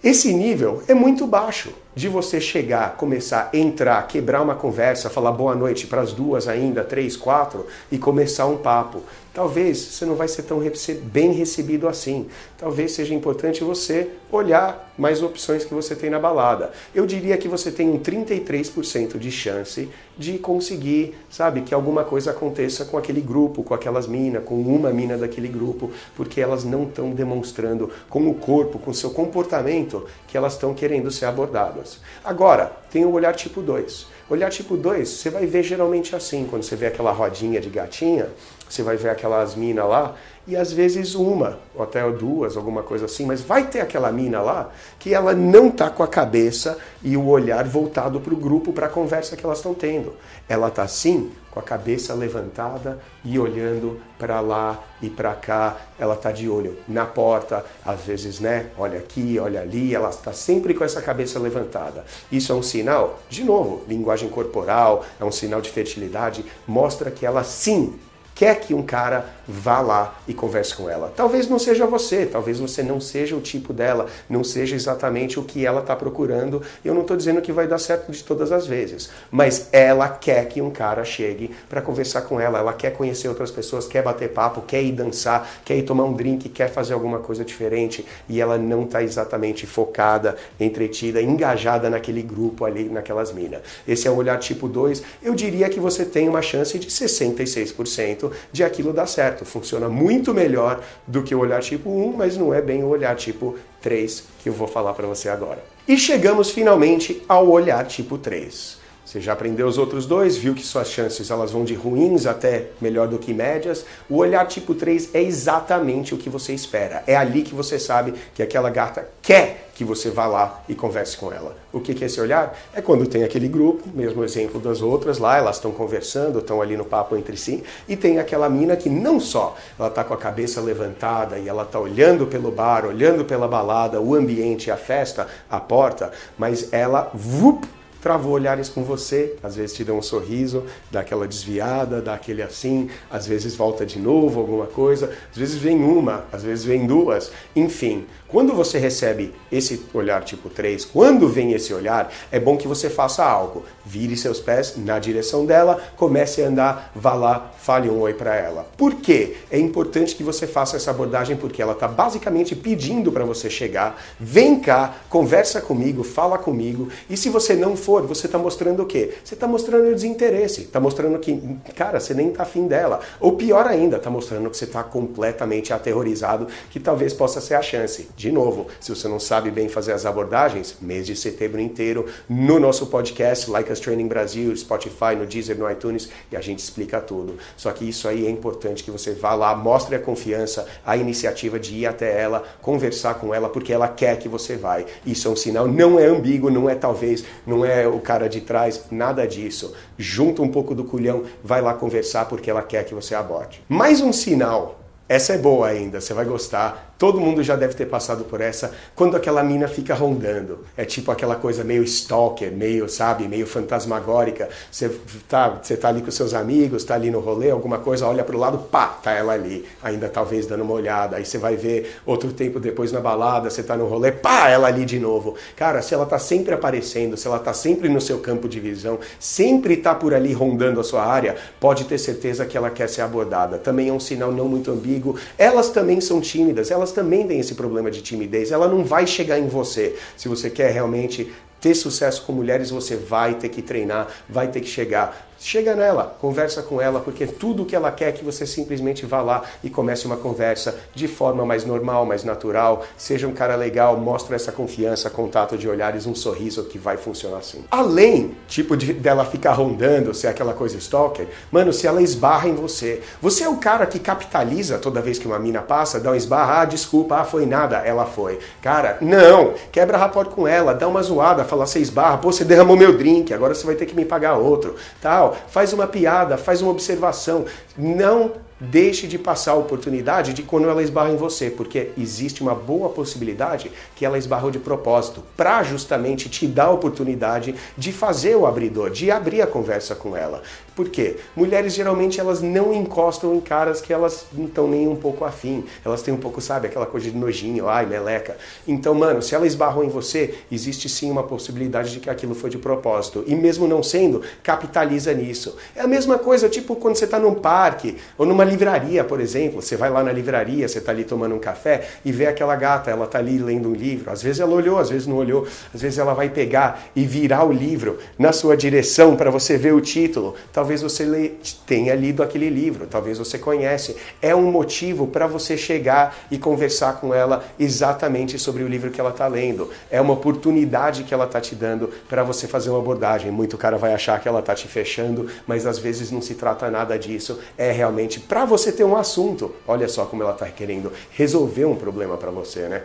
Esse 0.03 0.33
nível 0.33 0.83
é 0.89 0.95
muito 0.95 1.29
baixo 1.29 1.73
de 1.95 2.09
você 2.09 2.41
chegar, 2.41 2.97
começar 2.97 3.51
entrar, 3.53 4.05
quebrar 4.09 4.43
uma 4.43 4.57
conversa, 4.57 5.09
falar 5.09 5.31
boa 5.31 5.55
noite 5.55 5.87
para 5.87 6.01
as 6.01 6.13
duas 6.13 6.49
ainda, 6.49 6.83
três, 6.83 7.17
quatro 7.17 7.69
e 7.91 7.99
começar 7.99 8.47
um 8.47 8.57
papo. 8.57 9.01
Talvez 9.35 9.79
você 9.79 10.05
não 10.05 10.15
vai 10.15 10.29
ser 10.29 10.43
tão 10.43 10.63
bem 11.05 11.33
recebido 11.33 11.89
assim. 11.89 12.29
Talvez 12.59 12.93
seja 12.93 13.15
importante 13.15 13.65
você 13.65 14.11
olhar 14.31 14.93
mais 14.99 15.23
opções 15.23 15.65
que 15.65 15.73
você 15.73 15.97
tem 15.97 16.11
na 16.11 16.19
balada. 16.19 16.71
Eu 16.95 17.07
diria 17.07 17.39
que 17.39 17.49
você 17.49 17.71
tem 17.73 17.89
um 17.89 17.99
33% 17.99 19.19
de 19.19 19.31
chance 19.31 19.89
de 20.19 20.39
conseguir, 20.39 21.15
sabe, 21.31 21.63
que 21.63 21.73
alguma 21.73 22.05
coisa 22.05 22.31
aconteça 22.31 22.85
com 22.85 22.99
aquele 22.99 23.23
grupo, 23.23 23.63
com 23.63 23.73
aquelas 23.73 24.07
minas, 24.07 24.45
com 24.45 24.61
uma 24.61 24.91
mina 24.91 25.17
daquele 25.17 25.49
grupo, 25.49 25.91
porque 26.15 26.39
elas 26.39 26.63
não 26.63 26.85
estão 26.85 27.11
demonstrando 27.13 27.91
com 28.11 28.29
o 28.29 28.35
corpo, 28.35 28.79
com 28.79 28.91
o 28.91 28.95
seu 28.95 29.11
comportamento, 29.11 30.05
que 30.29 30.37
elas 30.37 30.53
estão 30.53 30.75
querendo 30.75 31.11
ser 31.11 31.25
abordadas. 31.25 32.01
Agora, 32.23 32.71
tem 32.91 33.07
o 33.07 33.13
olhar 33.13 33.35
tipo 33.35 33.63
2. 33.63 34.13
Olhar 34.29 34.51
tipo 34.51 34.77
2, 34.77 35.09
você 35.09 35.31
vai 35.31 35.47
ver 35.47 35.63
geralmente 35.63 36.15
assim, 36.15 36.47
quando 36.49 36.63
você 36.63 36.77
vê 36.77 36.87
aquela 36.87 37.13
rodinha 37.13 37.61
de 37.61 37.69
gatinha, 37.69 38.29
você 38.73 38.83
vai 38.83 38.97
ver 38.97 39.11
aquelas 39.11 39.55
minas 39.55 39.87
lá, 39.87 40.15
e 40.47 40.57
às 40.57 40.73
vezes 40.73 41.15
uma, 41.15 41.59
ou 41.75 41.83
até 41.83 42.09
duas, 42.11 42.57
alguma 42.57 42.83
coisa 42.83 43.05
assim, 43.05 43.27
mas 43.27 43.43
vai 43.43 43.69
ter 43.69 43.81
aquela 43.81 44.11
mina 44.11 44.41
lá 44.41 44.71
que 44.99 45.15
ela 45.15 45.35
não 45.35 45.71
tá 45.71 45.89
com 45.91 46.03
a 46.03 46.09
cabeça 46.09 46.79
e 47.03 47.17
o 47.17 47.29
olhar 47.29 47.65
voltado 47.65 48.21
para 48.21 48.35
o 48.35 48.37
grupo, 48.37 48.73
para 48.73 48.87
a 48.87 48.91
conversa 48.91 49.37
que 49.37 49.45
elas 49.45 49.59
estão 49.59 49.75
tendo. 49.75 50.15
Ela 50.49 50.71
tá 50.71 50.89
sim, 50.89 51.31
com 51.51 51.61
a 51.61 51.63
cabeça 51.63 52.15
levantada 52.15 52.99
e 53.23 53.39
olhando 53.39 54.01
para 54.19 54.41
lá 54.41 54.83
e 55.01 55.11
para 55.11 55.35
cá. 55.35 55.77
Ela 55.99 56.17
tá 56.17 56.33
de 56.33 56.49
olho 56.49 56.79
na 56.89 57.05
porta, 57.05 57.65
às 57.85 58.01
vezes, 58.01 58.41
né? 58.41 58.67
Olha 58.77 58.99
aqui, 58.99 59.39
olha 59.39 59.61
ali, 59.61 59.95
ela 59.95 60.09
está 60.09 60.33
sempre 60.33 60.73
com 60.73 60.83
essa 60.83 61.03
cabeça 61.03 61.39
levantada. 61.39 62.05
Isso 62.33 62.51
é 62.51 62.55
um 62.55 62.63
sinal, 62.63 63.21
de 63.29 63.45
novo, 63.45 63.83
linguagem 63.87 64.31
corporal, 64.31 65.05
é 65.21 65.25
um 65.25 65.31
sinal 65.31 65.61
de 65.61 65.71
fertilidade, 65.71 66.45
mostra 66.67 67.11
que 67.11 67.27
ela 67.27 67.45
sim 67.45 67.99
quer 68.35 68.61
que 68.61 68.75
um 68.75 68.83
cara 68.83 69.27
vá 69.47 69.81
lá 69.81 70.21
e 70.27 70.35
converse 70.35 70.75
com 70.75 70.89
ela. 70.89 71.13
Talvez 71.15 71.49
não 71.49 71.59
seja 71.59 71.87
você, 71.87 72.27
talvez 72.27 72.59
você 72.59 72.83
não 72.83 73.01
seja 73.01 73.37
o 73.37 73.41
tipo 73.41 73.73
dela, 73.73 74.07
não 74.29 74.45
seja 74.45 74.75
exatamente 74.75 75.39
o 75.39 75.43
que 75.43 75.67
ela 75.67 75.81
está 75.81 75.95
procurando. 75.97 76.63
Eu 76.85 76.95
não 76.95 77.03
estou 77.03 77.17
dizendo 77.17 77.43
que 77.43 77.53
vai 77.53 77.67
dar 77.67 77.79
certo 77.79 78.11
de 78.11 78.23
todas 78.23 78.53
as 78.53 78.67
vezes, 78.67 79.11
mas 79.31 79.69
ela 79.73 80.09
quer 80.09 80.47
que 80.49 80.61
um 80.61 80.71
cara 80.71 81.05
chegue 81.05 81.55
para 81.69 81.83
conversar 81.83 82.23
com 82.23 82.41
ela, 82.41 82.59
ela 82.59 82.73
quer 82.73 82.93
conhecer 82.93 83.29
outras 83.29 83.51
pessoas, 83.51 83.87
quer 83.87 84.03
bater 84.03 84.31
papo, 84.31 84.63
quer 84.63 84.83
ir 84.83 84.93
dançar, 84.93 85.49
quer 85.65 85.77
ir 85.77 85.83
tomar 85.83 86.05
um 86.05 86.13
drink, 86.13 86.49
quer 86.49 86.71
fazer 86.71 86.95
alguma 86.95 87.19
coisa 87.19 87.45
diferente 87.45 88.07
e 88.29 88.41
ela 88.41 88.57
não 88.57 88.85
está 88.85 89.03
exatamente 89.03 89.67
focada, 89.67 90.37
entretida, 90.59 91.21
engajada 91.21 91.91
naquele 91.91 92.23
grupo 92.23 92.65
ali, 92.65 92.85
naquelas 92.85 93.33
minas. 93.33 93.63
Esse 93.87 94.07
é 94.07 94.11
o 94.11 94.17
olhar 94.17 94.39
tipo 94.39 94.69
2. 94.69 95.03
Eu 95.23 95.35
diria 95.35 95.69
que 95.69 95.81
você 95.81 96.05
tem 96.05 96.29
uma 96.29 96.43
chance 96.43 96.79
de 96.79 96.89
66% 96.89 98.22
de 98.53 98.63
aquilo 98.63 98.93
dar 98.93 99.07
certo. 99.07 99.45
Funciona 99.45 99.89
muito 99.89 100.35
melhor 100.35 100.83
do 101.07 101.23
que 101.23 101.35
o 101.35 101.41
olhar 101.41 101.63
tipo 101.63 101.89
1, 101.89 102.17
mas 102.17 102.37
não 102.37 102.53
é 102.53 102.61
bem 102.61 102.85
o 102.85 102.89
olhar 102.89 103.17
tipo 103.17 103.57
3 103.81 104.25
que 104.43 104.49
eu 104.49 104.53
vou 104.53 104.69
falar 104.69 104.93
para 104.93 105.07
você 105.07 105.29
agora. 105.29 105.65
E 105.89 105.97
chegamos 105.97 106.51
finalmente 106.51 107.23
ao 107.27 107.49
olhar 107.49 107.85
tipo 107.87 108.19
3. 108.19 108.82
Você 109.13 109.21
já 109.21 109.35
aprendeu 109.35 109.67
os 109.67 109.77
outros 109.77 110.07
dois, 110.07 110.39
viu 110.39 110.55
que 110.55 110.65
suas 110.65 110.89
chances 110.89 111.31
elas 111.31 111.51
vão 111.51 111.67
de 111.67 111.75
ruins 111.75 112.25
até 112.25 112.69
melhor 112.81 113.07
do 113.07 113.19
que 113.19 113.35
médias. 113.35 113.85
O 114.09 114.17
olhar 114.17 114.47
tipo 114.47 114.75
3 114.75 115.11
é 115.15 115.23
exatamente 115.23 116.15
o 116.15 116.17
que 116.17 116.31
você 116.31 116.55
espera. 116.55 117.05
É 117.07 117.15
ali 117.15 117.43
que 117.43 117.55
você 117.55 117.79
sabe 117.79 118.15
que 118.35 118.43
aquela 118.43 118.71
gata 118.71 119.07
quer 119.21 119.69
que 119.75 119.85
você 119.85 120.09
vá 120.09 120.25
lá 120.27 120.63
e 120.67 120.75
converse 120.75 121.15
com 121.19 121.31
ela. 121.31 121.55
O 121.71 121.79
que 121.79 121.93
é 122.03 122.07
esse 122.07 122.19
olhar? 122.23 122.59
É 122.73 122.81
quando 122.81 123.07
tem 123.07 123.23
aquele 123.23 123.49
grupo, 123.49 123.87
mesmo 123.93 124.25
exemplo 124.25 124.59
das 124.59 124.81
outras 124.81 125.19
lá, 125.19 125.37
elas 125.37 125.57
estão 125.57 125.73
conversando, 125.73 126.39
estão 126.39 126.63
ali 126.63 126.75
no 126.75 126.85
papo 126.87 127.15
entre 127.15 127.37
si, 127.37 127.63
e 127.87 127.95
tem 127.95 128.19
aquela 128.19 128.49
mina 128.49 128.77
que 128.77 128.89
não 128.89 129.21
só 129.21 129.55
ela 129.79 129.89
está 129.89 130.03
com 130.03 130.15
a 130.15 130.19
cabeça 130.19 130.59
levantada 130.59 131.39
e 131.39 131.51
ela 131.51 131.65
está 131.65 131.79
olhando 131.79 132.27
pelo 132.27 132.51
bar, 132.51 132.87
olhando 132.87 133.27
pela 133.27 133.47
balada, 133.47 134.01
o 134.01 134.15
ambiente, 134.15 134.71
a 134.71 134.77
festa, 134.79 135.29
a 135.51 135.61
porta, 135.61 136.11
mas 136.39 136.73
ela, 136.73 137.11
vup, 137.13 137.67
travou 138.03 138.33
olhares 138.33 138.69
com 138.69 138.83
você, 138.83 139.37
às 139.43 139.55
vezes 139.55 139.77
te 139.77 139.85
dá 139.85 139.93
um 139.93 140.03
sorriso, 140.03 140.65
dá 140.91 141.01
aquela 141.01 141.27
desviada, 141.27 142.03
dá 142.03 142.15
aquele 142.15 142.43
assim, 142.43 142.91
às 143.09 143.27
vezes 143.27 143.55
volta 143.55 143.87
de 143.87 143.99
novo 144.01 144.41
alguma 144.41 144.67
coisa, 144.67 145.11
às 145.31 145.39
vezes 145.39 145.57
vem 145.57 145.83
uma, 145.83 146.25
às 146.33 146.43
vezes 146.43 146.65
vem 146.65 146.85
duas, 146.85 147.31
enfim. 147.55 148.05
Quando 148.27 148.55
você 148.55 148.79
recebe 148.79 149.35
esse 149.53 149.85
olhar 149.93 150.25
tipo 150.25 150.49
3, 150.49 150.87
quando 150.87 151.29
vem 151.29 151.53
esse 151.53 151.73
olhar, 151.75 152.11
é 152.31 152.41
bom 152.41 152.57
que 152.57 152.67
você 152.67 152.89
faça 152.89 153.23
algo. 153.23 153.63
Vire 153.85 154.17
seus 154.17 154.41
pés 154.41 154.75
na 154.79 154.99
direção 154.99 155.45
dela, 155.45 155.79
comece 155.97 156.43
a 156.43 156.49
andar, 156.49 156.91
vá 156.97 157.13
lá, 157.13 157.53
fale 157.59 157.91
um 157.91 158.01
oi 158.01 158.15
para 158.15 158.35
ela. 158.35 158.67
Por 158.75 158.95
quê? 158.95 159.37
É 159.51 159.59
importante 159.59 160.15
que 160.17 160.23
você 160.23 160.47
faça 160.47 160.77
essa 160.77 160.91
abordagem 160.91 161.37
porque 161.37 161.61
ela 161.61 161.75
está 161.75 161.87
basicamente 161.87 162.57
pedindo 162.57 163.13
para 163.13 163.25
você 163.27 163.51
chegar, 163.51 164.03
vem 164.19 164.59
cá, 164.59 164.97
conversa 165.11 165.61
comigo, 165.61 166.03
fala 166.03 166.39
comigo, 166.39 166.89
e 167.11 167.19
se 167.19 167.29
você 167.29 167.55
não 167.55 167.77
for 167.77 167.92
for, 167.93 168.07
você 168.07 168.25
está 168.25 168.39
mostrando 168.39 168.83
o 168.83 168.87
quê? 168.87 169.13
Você 169.23 169.35
está 169.35 169.47
mostrando 169.47 169.93
desinteresse, 169.95 170.63
está 170.63 170.81
mostrando 170.81 171.19
que, 171.19 171.59
cara, 171.77 172.01
você 172.01 172.15
nem 172.15 172.31
está 172.31 172.45
afim 172.45 172.67
dela. 172.67 173.01
Ou 173.21 173.37
pior 173.37 173.67
ainda, 173.67 173.99
está 173.99 174.09
mostrando 174.09 174.49
que 174.49 174.57
você 174.57 174.65
está 174.65 174.83
completamente 174.83 175.75
aterrorizado, 175.75 176.47
que 176.71 176.81
talvez 176.81 177.13
possa 177.13 177.39
ser 177.39 177.55
a 177.55 177.61
chance. 177.61 178.09
De 178.17 178.33
novo, 178.33 178.69
se 178.81 178.95
você 178.95 179.07
não 179.09 179.21
sabe 179.21 179.51
bem 179.51 179.69
fazer 179.69 179.93
as 179.93 180.07
abordagens, 180.07 180.77
mês 180.81 181.05
de 181.05 181.15
setembro 181.15 181.61
inteiro, 181.61 182.07
no 182.27 182.59
nosso 182.59 182.87
podcast, 182.87 183.51
Like 183.51 183.71
Us 183.71 183.81
Training 183.81 184.09
Brasil, 184.09 184.57
Spotify, 184.57 185.15
no 185.15 185.27
Deezer, 185.27 185.59
no 185.59 185.71
iTunes, 185.71 186.09
e 186.31 186.37
a 186.37 186.41
gente 186.41 186.61
explica 186.61 186.99
tudo. 186.99 187.37
Só 187.59 187.71
que 187.73 187.87
isso 187.87 188.09
aí 188.09 188.27
é 188.27 188.31
importante 188.31 188.83
que 188.83 188.91
você 188.91 189.13
vá 189.13 189.35
lá, 189.35 189.55
mostre 189.55 189.97
a 189.97 189.99
confiança, 189.99 190.67
a 190.87 190.97
iniciativa 190.97 191.61
de 191.61 191.75
ir 191.75 191.87
até 191.87 192.19
ela, 192.19 192.43
conversar 192.63 193.17
com 193.17 193.35
ela, 193.35 193.51
porque 193.51 193.71
ela 193.71 193.87
quer 193.87 194.19
que 194.19 194.31
você 194.31 194.57
vai. 194.57 194.87
Isso 195.05 195.29
é 195.29 195.31
um 195.31 195.37
sinal, 195.37 195.69
não 195.69 196.01
é 196.01 196.07
ambíguo, 196.07 196.51
não 196.51 196.71
é 196.71 196.75
talvez, 196.75 197.23
não 197.47 197.63
é 197.67 197.82
o 197.87 198.01
cara 198.01 198.29
de 198.29 198.41
trás, 198.41 198.85
nada 198.91 199.27
disso. 199.27 199.75
Junta 199.97 200.43
um 200.43 200.49
pouco 200.49 200.75
do 200.75 200.85
culhão, 200.85 201.25
vai 201.43 201.61
lá 201.61 201.75
conversar 201.75 202.27
porque 202.27 202.51
ela 202.51 202.63
quer 202.63 202.85
que 202.85 202.95
você 202.95 203.15
aborde. 203.15 203.63
Mais 203.69 204.01
um 204.01 204.13
sinal, 204.13 204.81
essa 205.09 205.35
é 205.35 205.39
boa 205.39 205.69
ainda, 205.69 206.01
você 206.01 206.15
vai 206.15 206.25
gostar 206.25 206.92
Todo 207.03 207.21
mundo 207.21 207.43
já 207.43 207.57
deve 207.57 207.75
ter 207.75 207.87
passado 207.87 208.23
por 208.23 208.41
essa 208.41 208.71
quando 208.95 209.17
aquela 209.17 209.43
mina 209.43 209.67
fica 209.67 209.93
rondando. 209.93 210.61
É 210.77 210.85
tipo 210.85 211.11
aquela 211.11 211.35
coisa 211.35 211.65
meio 211.65 211.83
stalker, 211.83 212.53
meio, 212.53 212.89
sabe, 212.89 213.27
meio 213.27 213.45
fantasmagórica. 213.45 214.49
Você 214.71 214.89
tá, 215.29 215.59
você 215.61 215.77
tá 215.77 215.89
ali 215.89 216.01
com 216.01 216.13
seus 216.13 216.33
amigos, 216.33 216.85
tá 216.85 216.95
ali 216.95 217.11
no 217.11 217.19
rolê, 217.19 217.51
alguma 217.51 217.79
coisa, 217.79 218.07
olha 218.07 218.23
pro 218.23 218.39
lado, 218.39 218.57
pá, 218.57 218.87
tá 218.87 219.11
ela 219.11 219.33
ali, 219.33 219.67
ainda 219.83 220.09
talvez 220.09 220.47
dando 220.47 220.63
uma 220.63 220.75
olhada. 220.75 221.17
Aí 221.17 221.25
você 221.25 221.39
vai 221.39 221.57
ver 221.57 221.97
outro 222.07 222.33
tempo 222.33 222.61
depois 222.61 222.93
na 222.93 223.01
balada, 223.01 223.51
você 223.51 223.65
tá 223.65 223.77
no 223.77 223.89
rolê, 223.89 224.13
pá, 224.13 224.49
ela 224.49 224.69
ali 224.69 224.85
de 224.85 225.01
novo. 225.01 225.35
Cara, 225.57 225.83
se 225.83 225.93
ela 225.93 226.07
tá 226.07 226.21
sempre 226.21 226.55
aparecendo, 226.55 227.17
se 227.17 227.27
ela 227.27 227.41
tá 227.41 227.53
sempre 227.53 227.89
no 227.89 228.01
seu 228.01 228.21
campo 228.21 228.49
de 228.49 228.61
visão, 228.61 229.01
sempre 229.19 229.77
tá 229.77 229.93
por 229.93 230.15
ali 230.15 230.33
rondando 230.33 230.79
a 230.79 230.85
sua 230.85 231.05
área, 231.05 231.35
pode 231.59 231.85
ter 231.87 231.99
certeza 231.99 232.47
que 232.47 232.57
ela 232.57 232.71
quer 232.71 232.89
ser 232.89 233.01
abordada. 233.01 233.59
Também 233.59 233.89
é 233.89 233.93
um 233.93 233.99
sinal 233.99 234.31
não 234.31 234.47
muito 234.47 234.71
ambíguo. 234.71 235.17
Elas 235.37 235.69
também 235.69 236.01
são 236.01 236.21
tímidas, 236.21 236.71
elas 236.71 236.92
também 236.93 237.27
têm 237.27 237.41
esse 237.41 237.55
problema 237.55 237.91
de 237.91 238.03
timidez. 238.03 238.53
Ela 238.53 238.69
não 238.69 238.85
vai 238.85 239.07
chegar 239.07 239.39
em 239.39 239.49
você. 239.49 239.97
Se 240.17 240.29
você 240.29 240.49
quer 240.49 240.71
realmente 240.71 241.33
ter 241.61 241.75
sucesso 241.75 242.23
com 242.25 242.33
mulheres, 242.33 242.71
você 242.71 242.97
vai 242.97 243.35
ter 243.35 243.49
que 243.49 243.63
treinar, 243.63 244.09
vai 244.29 244.49
ter 244.49 244.61
que 244.61 244.69
chegar. 244.69 245.32
Chega 245.45 245.75
nela, 245.75 246.17
conversa 246.21 246.63
com 246.63 246.81
ela, 246.81 247.01
porque 247.01 247.27
tudo 247.27 247.65
que 247.65 247.75
ela 247.75 247.91
quer 247.91 248.11
é 248.11 248.13
que 248.13 248.25
você 248.25 248.47
simplesmente 248.47 249.05
vá 249.05 249.21
lá 249.21 249.43
e 249.63 249.69
comece 249.69 250.07
uma 250.07 250.17
conversa 250.17 250.79
de 250.95 251.09
forma 251.09 251.45
mais 251.45 251.65
normal, 251.65 252.07
mais 252.07 252.23
natural. 252.23 252.85
Seja 252.97 253.27
um 253.27 253.33
cara 253.33 253.57
legal, 253.57 253.97
mostra 253.99 254.37
essa 254.37 254.53
confiança, 254.53 255.11
contato 255.11 255.59
de 255.59 255.69
olhares, 255.69 256.07
um 256.07 256.15
sorriso 256.15 256.63
que 256.63 256.79
vai 256.79 256.97
funcionar 256.97 257.39
assim. 257.39 257.65
Além, 257.73 258.37
tipo, 258.47 258.77
de, 258.77 258.93
dela 258.93 259.25
ficar 259.25 259.55
rondando, 259.55 260.15
ser 260.15 260.29
aquela 260.29 260.55
coisa 260.55 260.79
stalker, 260.79 261.27
mano, 261.51 261.73
se 261.73 261.89
ela 261.89 262.01
esbarra 262.01 262.49
em 262.49 262.55
você, 262.55 263.03
você 263.21 263.43
é 263.43 263.49
o 263.49 263.57
cara 263.57 263.85
que 263.85 263.99
capitaliza 263.99 264.79
toda 264.79 265.03
vez 265.03 265.19
que 265.19 265.27
uma 265.27 265.41
mina 265.41 265.61
passa, 265.61 265.99
dá 265.99 266.13
um 266.13 266.15
esbarra, 266.15 266.61
ah, 266.61 266.65
desculpa, 266.65 267.17
ah, 267.17 267.25
foi 267.25 267.47
nada, 267.47 267.79
ela 267.79 268.07
foi. 268.07 268.39
Cara, 268.63 268.97
não, 269.01 269.55
quebra 269.73 269.99
rapport 269.99 270.29
com 270.29 270.47
ela, 270.47 270.73
dá 270.73 270.87
uma 270.87 271.03
zoada, 271.03 271.45
fala, 271.45 271.67
você 271.67 271.81
esbarra, 271.81 272.19
pô, 272.19 272.31
você 272.31 272.45
derramou 272.45 272.77
meu 272.77 272.97
drink, 272.97 273.35
agora 273.35 273.57
você 273.57 273.67
vai 273.67 273.75
ter 273.75 273.87
que 273.87 273.97
me 273.97 274.05
pagar 274.05 274.37
outro, 274.37 274.77
tal 275.01 275.32
faz 275.49 275.73
uma 275.73 275.87
piada, 275.87 276.37
faz 276.37 276.63
uma 276.63 276.71
observação. 276.71 277.45
Não 277.77 278.33
deixe 278.71 279.07
de 279.07 279.19
passar 279.19 279.53
a 279.53 279.57
oportunidade 279.57 280.33
de 280.33 280.43
quando 280.43 280.69
ela 280.69 280.83
esbarra 280.83 281.11
em 281.11 281.17
você, 281.17 281.51
porque 281.51 281.91
existe 281.99 282.43
uma 282.43 282.55
boa 282.55 282.89
possibilidade 282.89 283.71
que 283.97 284.05
ela 284.05 284.19
esbarrou 284.19 284.51
de 284.51 284.59
propósito, 284.59 285.23
para 285.37 285.63
justamente 285.63 286.29
te 286.29 286.47
dar 286.47 286.67
a 286.67 286.71
oportunidade 286.71 287.55
de 287.77 287.93
fazer 287.93 288.37
o 288.37 288.47
abridor, 288.47 288.91
de 288.91 289.11
abrir 289.11 289.43
a 289.43 289.47
conversa 289.47 289.95
com 289.95 290.17
ela. 290.17 290.43
Por 290.75 290.89
quê? 290.89 291.17
Mulheres 291.37 291.75
geralmente 291.75 292.19
elas 292.19 292.41
não 292.41 292.73
encostam 292.73 293.35
em 293.35 293.41
caras 293.41 293.81
que 293.81 293.93
elas 293.93 294.27
não 294.33 294.47
estão 294.47 294.67
nem 294.67 294.89
um 294.89 294.97
pouco 294.97 295.25
afim. 295.25 295.65
Elas 295.85 296.01
têm 296.01 296.15
um 296.15 296.19
pouco, 296.19 296.41
sabe, 296.41 296.67
aquela 296.67 296.87
coisa 296.87 297.11
de 297.11 297.17
nojinho, 297.17 297.69
ai, 297.69 297.85
meleca. 297.85 298.39
Então, 298.67 298.95
mano, 298.95 299.21
se 299.21 299.35
ela 299.35 299.47
esbarrou 299.47 299.85
em 299.85 299.89
você, 299.89 300.35
existe 300.51 300.89
sim 300.89 301.11
uma 301.11 301.23
possibilidade 301.23 301.93
de 301.93 302.01
que 302.01 302.09
aquilo 302.09 302.35
foi 302.35 302.49
de 302.49 302.57
propósito. 302.57 303.23
E 303.27 303.35
mesmo 303.35 303.69
não 303.69 303.83
sendo, 303.83 304.23
capitaliza 304.43 305.13
nisso. 305.13 305.57
É 305.77 305.83
a 305.83 305.87
mesma 305.87 306.19
coisa, 306.19 306.49
tipo, 306.49 306.75
quando 306.77 306.97
você 306.97 307.05
está 307.05 307.19
num 307.19 307.35
parque 307.35 307.99
ou 308.17 308.25
numa 308.25 308.45
livraria, 308.53 309.03
por 309.03 309.21
exemplo. 309.21 309.63
Você 309.63 309.77
vai 309.77 309.91
lá 309.91 310.03
na 310.03 310.13
livraria, 310.13 310.69
você 310.69 310.79
está 310.79 310.93
ali 310.93 311.05
tomando 311.05 311.35
um 311.35 311.39
café 311.39 311.89
e 312.05 312.13
vê 312.13 312.27
aquela 312.27 312.55
gata, 312.55 312.91
ela 312.91 313.07
está 313.07 313.19
ali 313.19 313.39
lendo 313.39 313.71
um 313.71 313.75
livro. 313.75 314.11
Às 314.11 314.23
vezes 314.23 314.41
ela 314.41 314.53
olhou, 314.53 314.79
às 314.79 314.91
vezes 314.91 315.07
não 315.07 315.17
olhou. 315.17 315.47
Às 315.75 315.81
vezes 315.81 315.99
ela 315.99 316.15
vai 316.15 316.29
pegar 316.29 316.85
e 316.95 317.05
virar 317.05 317.45
o 317.45 317.53
livro 317.53 317.99
na 318.19 318.33
sua 318.33 318.57
direção 318.57 319.17
para 319.17 319.31
você 319.31 319.57
ver 319.57 319.73
o 319.73 319.81
título. 319.81 320.35
Talvez 320.53 320.83
você 320.83 321.35
tenha 321.67 321.95
lido 321.95 322.23
aquele 322.23 322.51
livro, 322.51 322.87
talvez 322.87 323.19
você 323.19 323.39
conhece. 323.39 323.97
É 324.21 324.35
um 324.35 324.51
motivo 324.51 325.07
para 325.07 325.27
você 325.27 325.57
chegar 325.57 326.15
e 326.31 326.39
conversar 326.39 327.01
com 327.01 327.15
ela 327.15 327.45
exatamente 327.59 328.39
sobre 328.39 328.63
o 328.63 328.69
livro 328.69 328.91
que 328.91 329.01
ela 329.01 329.11
está 329.11 329.27
lendo. 329.27 329.71
É 329.91 330.01
uma 330.01 330.13
oportunidade 330.13 331.05
que 331.05 331.15
ela 331.15 331.25
está 331.25 331.41
te 331.41 331.55
dando 331.55 331.89
para 332.09 332.23
você 332.23 332.47
fazer 332.47 332.71
uma 332.71 332.79
abordagem. 332.79 333.31
Muito 333.31 333.57
cara 333.57 333.79
vai 333.79 333.95
achar 333.95 334.21
que 334.21 334.29
ela 334.29 334.41
está 334.41 334.55
te 334.55 334.67
fechando, 334.67 335.29
mas 335.47 335.67
às 335.67 335.79
vezes 335.79 336.11
não 336.11 336.21
se 336.21 336.35
trata 336.35 336.71
nada 336.71 336.99
disso. 336.99 337.39
É 337.57 337.71
realmente 337.71 338.19
para 338.19 338.42
você 338.45 338.73
ter 338.73 338.85
um 338.85 338.97
assunto. 338.97 339.53
Olha 339.67 339.89
só 339.89 340.05
como 340.05 340.23
ela 340.23 340.33
está 340.33 340.49
querendo 340.49 340.93
resolver 341.11 341.65
um 341.65 341.77
problema 341.77 342.17
para 342.17 342.31
você, 342.31 342.69
né? 342.69 342.85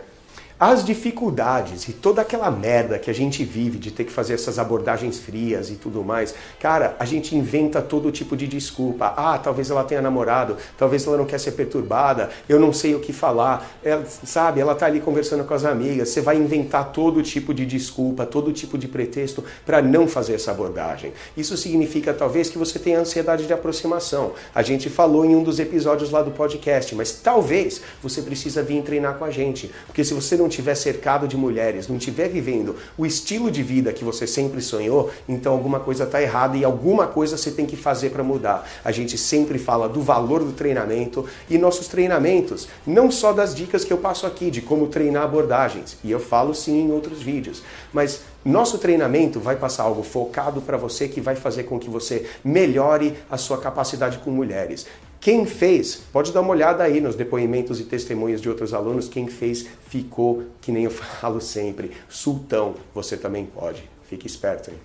As 0.60 0.84
dificuldades 0.84 1.86
e 1.86 1.92
toda 1.92 2.20
aquela 2.20 2.50
merda 2.50 2.98
que 2.98 3.08
a 3.08 3.14
gente 3.14 3.44
vive 3.44 3.78
de 3.78 3.92
ter 3.92 4.02
que 4.02 4.10
fazer 4.10 4.34
essas 4.34 4.58
abordagens 4.58 5.16
frias 5.20 5.70
e 5.70 5.76
tudo 5.76 6.02
mais, 6.02 6.34
cara, 6.58 6.96
a 6.98 7.04
gente 7.04 7.36
inventa 7.36 7.80
todo 7.80 8.10
tipo 8.10 8.36
de 8.36 8.48
desculpa. 8.48 9.14
Ah, 9.16 9.38
talvez 9.38 9.70
ela 9.70 9.84
tenha 9.84 10.02
namorado, 10.02 10.56
talvez 10.76 11.06
ela 11.06 11.16
não 11.16 11.26
quer 11.26 11.38
ser 11.38 11.52
perturbada, 11.52 12.30
eu 12.48 12.58
não 12.58 12.72
sei 12.72 12.92
o 12.96 12.98
que 12.98 13.12
falar, 13.12 13.70
ela, 13.84 14.04
sabe? 14.04 14.60
Ela 14.60 14.74
tá 14.74 14.86
ali 14.86 14.98
conversando 14.98 15.44
com 15.44 15.54
as 15.54 15.64
amigas. 15.64 16.08
Você 16.08 16.20
vai 16.20 16.36
inventar 16.36 16.90
todo 16.90 17.22
tipo 17.22 17.54
de 17.54 17.64
desculpa, 17.64 18.26
todo 18.26 18.52
tipo 18.52 18.76
de 18.76 18.88
pretexto 18.88 19.44
para 19.64 19.80
não 19.80 20.08
fazer 20.08 20.34
essa 20.34 20.50
abordagem. 20.50 21.12
Isso 21.36 21.56
significa 21.56 22.12
talvez 22.12 22.50
que 22.50 22.58
você 22.58 22.80
tenha 22.80 22.98
ansiedade 22.98 23.46
de 23.46 23.52
aproximação. 23.52 24.32
A 24.52 24.62
gente 24.62 24.90
falou 24.90 25.24
em 25.24 25.36
um 25.36 25.44
dos 25.44 25.60
episódios 25.60 26.10
lá 26.10 26.20
do 26.20 26.32
podcast, 26.32 26.96
mas 26.96 27.12
talvez 27.12 27.80
você 28.02 28.22
precisa 28.22 28.60
vir 28.60 28.82
treinar 28.82 29.14
com 29.18 29.24
a 29.24 29.30
gente, 29.30 29.70
porque 29.86 30.02
se 30.02 30.12
você 30.12 30.36
não 30.36 30.47
não 30.48 30.50
estiver 30.50 30.74
cercado 30.74 31.28
de 31.28 31.36
mulheres, 31.36 31.88
não 31.88 31.98
estiver 31.98 32.28
vivendo 32.28 32.74
o 32.96 33.04
estilo 33.04 33.50
de 33.50 33.62
vida 33.62 33.92
que 33.92 34.02
você 34.02 34.26
sempre 34.26 34.62
sonhou, 34.62 35.10
então 35.28 35.52
alguma 35.52 35.78
coisa 35.78 36.04
está 36.04 36.22
errada 36.22 36.56
e 36.56 36.64
alguma 36.64 37.06
coisa 37.06 37.36
você 37.36 37.50
tem 37.50 37.66
que 37.66 37.76
fazer 37.76 38.10
para 38.10 38.24
mudar. 38.24 38.66
A 38.82 38.90
gente 38.90 39.18
sempre 39.18 39.58
fala 39.58 39.88
do 39.88 40.00
valor 40.00 40.42
do 40.42 40.52
treinamento 40.52 41.26
e 41.50 41.58
nossos 41.58 41.86
treinamentos, 41.86 42.66
não 42.86 43.10
só 43.10 43.32
das 43.32 43.54
dicas 43.54 43.84
que 43.84 43.92
eu 43.92 43.98
passo 43.98 44.26
aqui 44.26 44.50
de 44.50 44.62
como 44.62 44.86
treinar 44.86 45.24
abordagens, 45.24 45.98
e 46.02 46.10
eu 46.10 46.18
falo 46.18 46.54
sim 46.54 46.80
em 46.80 46.92
outros 46.92 47.20
vídeos, 47.20 47.62
mas 47.92 48.22
nosso 48.44 48.78
treinamento 48.78 49.38
vai 49.38 49.56
passar 49.56 49.82
algo 49.82 50.02
focado 50.02 50.62
para 50.62 50.78
você 50.78 51.08
que 51.08 51.20
vai 51.20 51.36
fazer 51.36 51.64
com 51.64 51.78
que 51.78 51.90
você 51.90 52.26
melhore 52.42 53.18
a 53.30 53.36
sua 53.36 53.58
capacidade 53.58 54.18
com 54.18 54.30
mulheres. 54.30 54.86
Quem 55.20 55.44
fez, 55.46 55.96
pode 56.12 56.32
dar 56.32 56.40
uma 56.40 56.50
olhada 56.50 56.84
aí 56.84 57.00
nos 57.00 57.16
depoimentos 57.16 57.80
e 57.80 57.84
testemunhos 57.84 58.40
de 58.40 58.48
outros 58.48 58.72
alunos, 58.72 59.08
quem 59.08 59.26
fez 59.26 59.66
ficou, 59.88 60.44
que 60.60 60.70
nem 60.70 60.84
eu 60.84 60.90
falo 61.20 61.40
sempre, 61.40 61.90
sultão. 62.08 62.74
Você 62.94 63.16
também 63.16 63.44
pode. 63.46 63.82
Fique 64.08 64.26
esperto, 64.26 64.70
hein? 64.70 64.76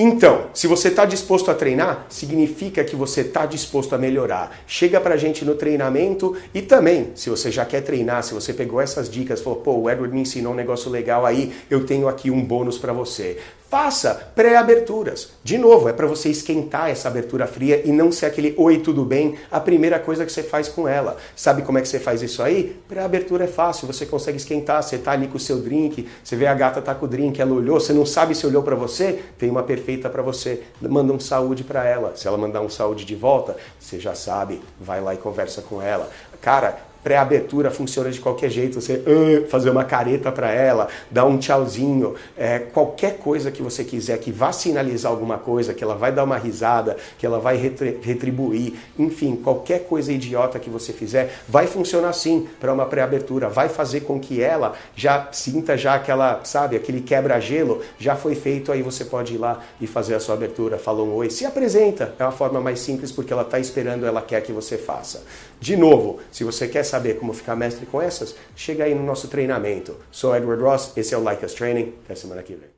Então, 0.00 0.46
se 0.54 0.68
você 0.68 0.88
está 0.88 1.04
disposto 1.04 1.50
a 1.50 1.54
treinar, 1.54 2.06
significa 2.08 2.84
que 2.84 2.94
você 2.94 3.22
está 3.22 3.44
disposto 3.44 3.96
a 3.96 3.98
melhorar. 3.98 4.56
Chega 4.64 5.00
para 5.00 5.14
a 5.14 5.16
gente 5.16 5.44
no 5.44 5.56
treinamento 5.56 6.36
e 6.54 6.62
também, 6.62 7.10
se 7.16 7.28
você 7.28 7.50
já 7.50 7.64
quer 7.64 7.80
treinar, 7.80 8.22
se 8.22 8.32
você 8.32 8.52
pegou 8.52 8.80
essas 8.80 9.10
dicas, 9.10 9.40
falou, 9.40 9.58
pô, 9.58 9.72
o 9.72 9.90
Edward 9.90 10.14
me 10.14 10.20
ensinou 10.20 10.52
um 10.52 10.56
negócio 10.56 10.88
legal 10.88 11.26
aí, 11.26 11.52
eu 11.68 11.84
tenho 11.84 12.06
aqui 12.06 12.30
um 12.30 12.44
bônus 12.44 12.78
para 12.78 12.92
você. 12.92 13.38
Faça 13.70 14.14
pré-aberturas. 14.34 15.28
De 15.44 15.58
novo, 15.58 15.90
é 15.90 15.92
para 15.92 16.06
você 16.06 16.30
esquentar 16.30 16.88
essa 16.88 17.06
abertura 17.06 17.46
fria 17.46 17.82
e 17.84 17.92
não 17.92 18.10
ser 18.10 18.24
aquele 18.24 18.54
oi, 18.56 18.78
tudo 18.78 19.04
bem, 19.04 19.36
a 19.50 19.60
primeira 19.60 19.98
coisa 19.98 20.24
que 20.24 20.32
você 20.32 20.42
faz 20.42 20.68
com 20.68 20.88
ela. 20.88 21.18
Sabe 21.36 21.60
como 21.60 21.76
é 21.76 21.82
que 21.82 21.88
você 21.88 21.98
faz 21.98 22.22
isso 22.22 22.42
aí? 22.42 22.80
Pré-abertura 22.88 23.44
é 23.44 23.46
fácil, 23.46 23.86
você 23.86 24.06
consegue 24.06 24.38
esquentar, 24.38 24.82
você 24.82 24.96
tá 24.96 25.12
ali 25.12 25.28
com 25.28 25.36
o 25.36 25.40
seu 25.40 25.58
drink, 25.60 26.08
você 26.24 26.34
vê 26.34 26.46
a 26.46 26.54
gata 26.54 26.80
tá 26.80 26.94
com 26.94 27.04
o 27.04 27.08
drink, 27.08 27.38
ela 27.38 27.52
olhou, 27.52 27.78
você 27.78 27.92
não 27.92 28.06
sabe 28.06 28.34
se 28.34 28.46
olhou 28.46 28.62
para 28.62 28.74
você, 28.74 29.22
tem 29.36 29.50
uma 29.50 29.62
perfeita 29.62 30.08
para 30.08 30.22
você. 30.22 30.62
Manda 30.80 31.12
um 31.12 31.20
saúde 31.20 31.62
para 31.62 31.84
ela. 31.84 32.16
Se 32.16 32.26
ela 32.26 32.38
mandar 32.38 32.62
um 32.62 32.70
saúde 32.70 33.04
de 33.04 33.14
volta, 33.14 33.54
você 33.78 34.00
já 34.00 34.14
sabe, 34.14 34.62
vai 34.80 35.02
lá 35.02 35.12
e 35.12 35.18
conversa 35.18 35.60
com 35.60 35.82
ela. 35.82 36.08
Cara, 36.40 36.87
pré-abertura 37.02 37.70
funciona 37.70 38.10
de 38.10 38.20
qualquer 38.20 38.50
jeito, 38.50 38.80
você 38.80 38.94
uh, 38.94 39.46
fazer 39.48 39.70
uma 39.70 39.84
careta 39.84 40.30
para 40.30 40.50
ela, 40.50 40.88
dar 41.10 41.24
um 41.24 41.38
tchauzinho, 41.38 42.14
é, 42.36 42.58
qualquer 42.58 43.18
coisa 43.18 43.50
que 43.50 43.62
você 43.62 43.84
quiser 43.84 44.18
que 44.18 44.30
vá 44.30 44.52
sinalizar 44.52 45.10
alguma 45.10 45.38
coisa, 45.38 45.74
que 45.74 45.82
ela 45.82 45.94
vai 45.94 46.12
dar 46.12 46.24
uma 46.24 46.36
risada, 46.36 46.96
que 47.18 47.24
ela 47.24 47.38
vai 47.38 47.56
retribuir, 47.56 48.74
enfim, 48.98 49.36
qualquer 49.36 49.84
coisa 49.84 50.12
idiota 50.12 50.58
que 50.58 50.70
você 50.70 50.92
fizer, 50.92 51.32
vai 51.48 51.66
funcionar 51.66 52.12
sim 52.12 52.48
para 52.60 52.72
uma 52.72 52.86
pré-abertura, 52.86 53.48
vai 53.48 53.68
fazer 53.68 54.00
com 54.00 54.18
que 54.18 54.42
ela 54.42 54.74
já 54.94 55.28
sinta 55.32 55.76
já 55.76 55.94
aquela, 55.94 56.40
sabe, 56.44 56.76
aquele 56.76 57.00
quebra-gelo, 57.00 57.80
já 57.98 58.16
foi 58.16 58.34
feito, 58.34 58.72
aí 58.72 58.82
você 58.82 59.04
pode 59.04 59.34
ir 59.34 59.38
lá 59.38 59.60
e 59.80 59.86
fazer 59.86 60.14
a 60.14 60.20
sua 60.20 60.34
abertura, 60.34 60.78
falou 60.78 61.06
um 61.06 61.14
oi, 61.14 61.30
se 61.30 61.44
apresenta, 61.44 62.14
é 62.18 62.22
uma 62.22 62.32
forma 62.32 62.60
mais 62.60 62.80
simples 62.80 63.12
porque 63.12 63.32
ela 63.32 63.42
está 63.42 63.58
esperando, 63.58 64.06
ela 64.06 64.22
quer 64.22 64.42
que 64.42 64.52
você 64.52 64.76
faça. 64.76 65.22
De 65.60 65.76
novo, 65.76 66.20
se 66.30 66.44
você 66.44 66.68
quer 66.68 66.84
saber 66.88 67.18
como 67.18 67.32
ficar 67.32 67.54
mestre 67.54 67.86
com 67.86 68.00
essas, 68.00 68.34
chega 68.56 68.84
aí 68.84 68.94
no 68.94 69.02
nosso 69.02 69.28
treinamento. 69.28 69.96
Sou 70.10 70.34
Edward 70.34 70.62
Ross, 70.62 70.92
esse 70.96 71.14
é 71.14 71.18
o 71.18 71.22
Like 71.22 71.44
Us 71.44 71.54
Training. 71.54 71.94
Até 72.04 72.14
semana 72.14 72.42
que 72.42 72.54
vem. 72.54 72.77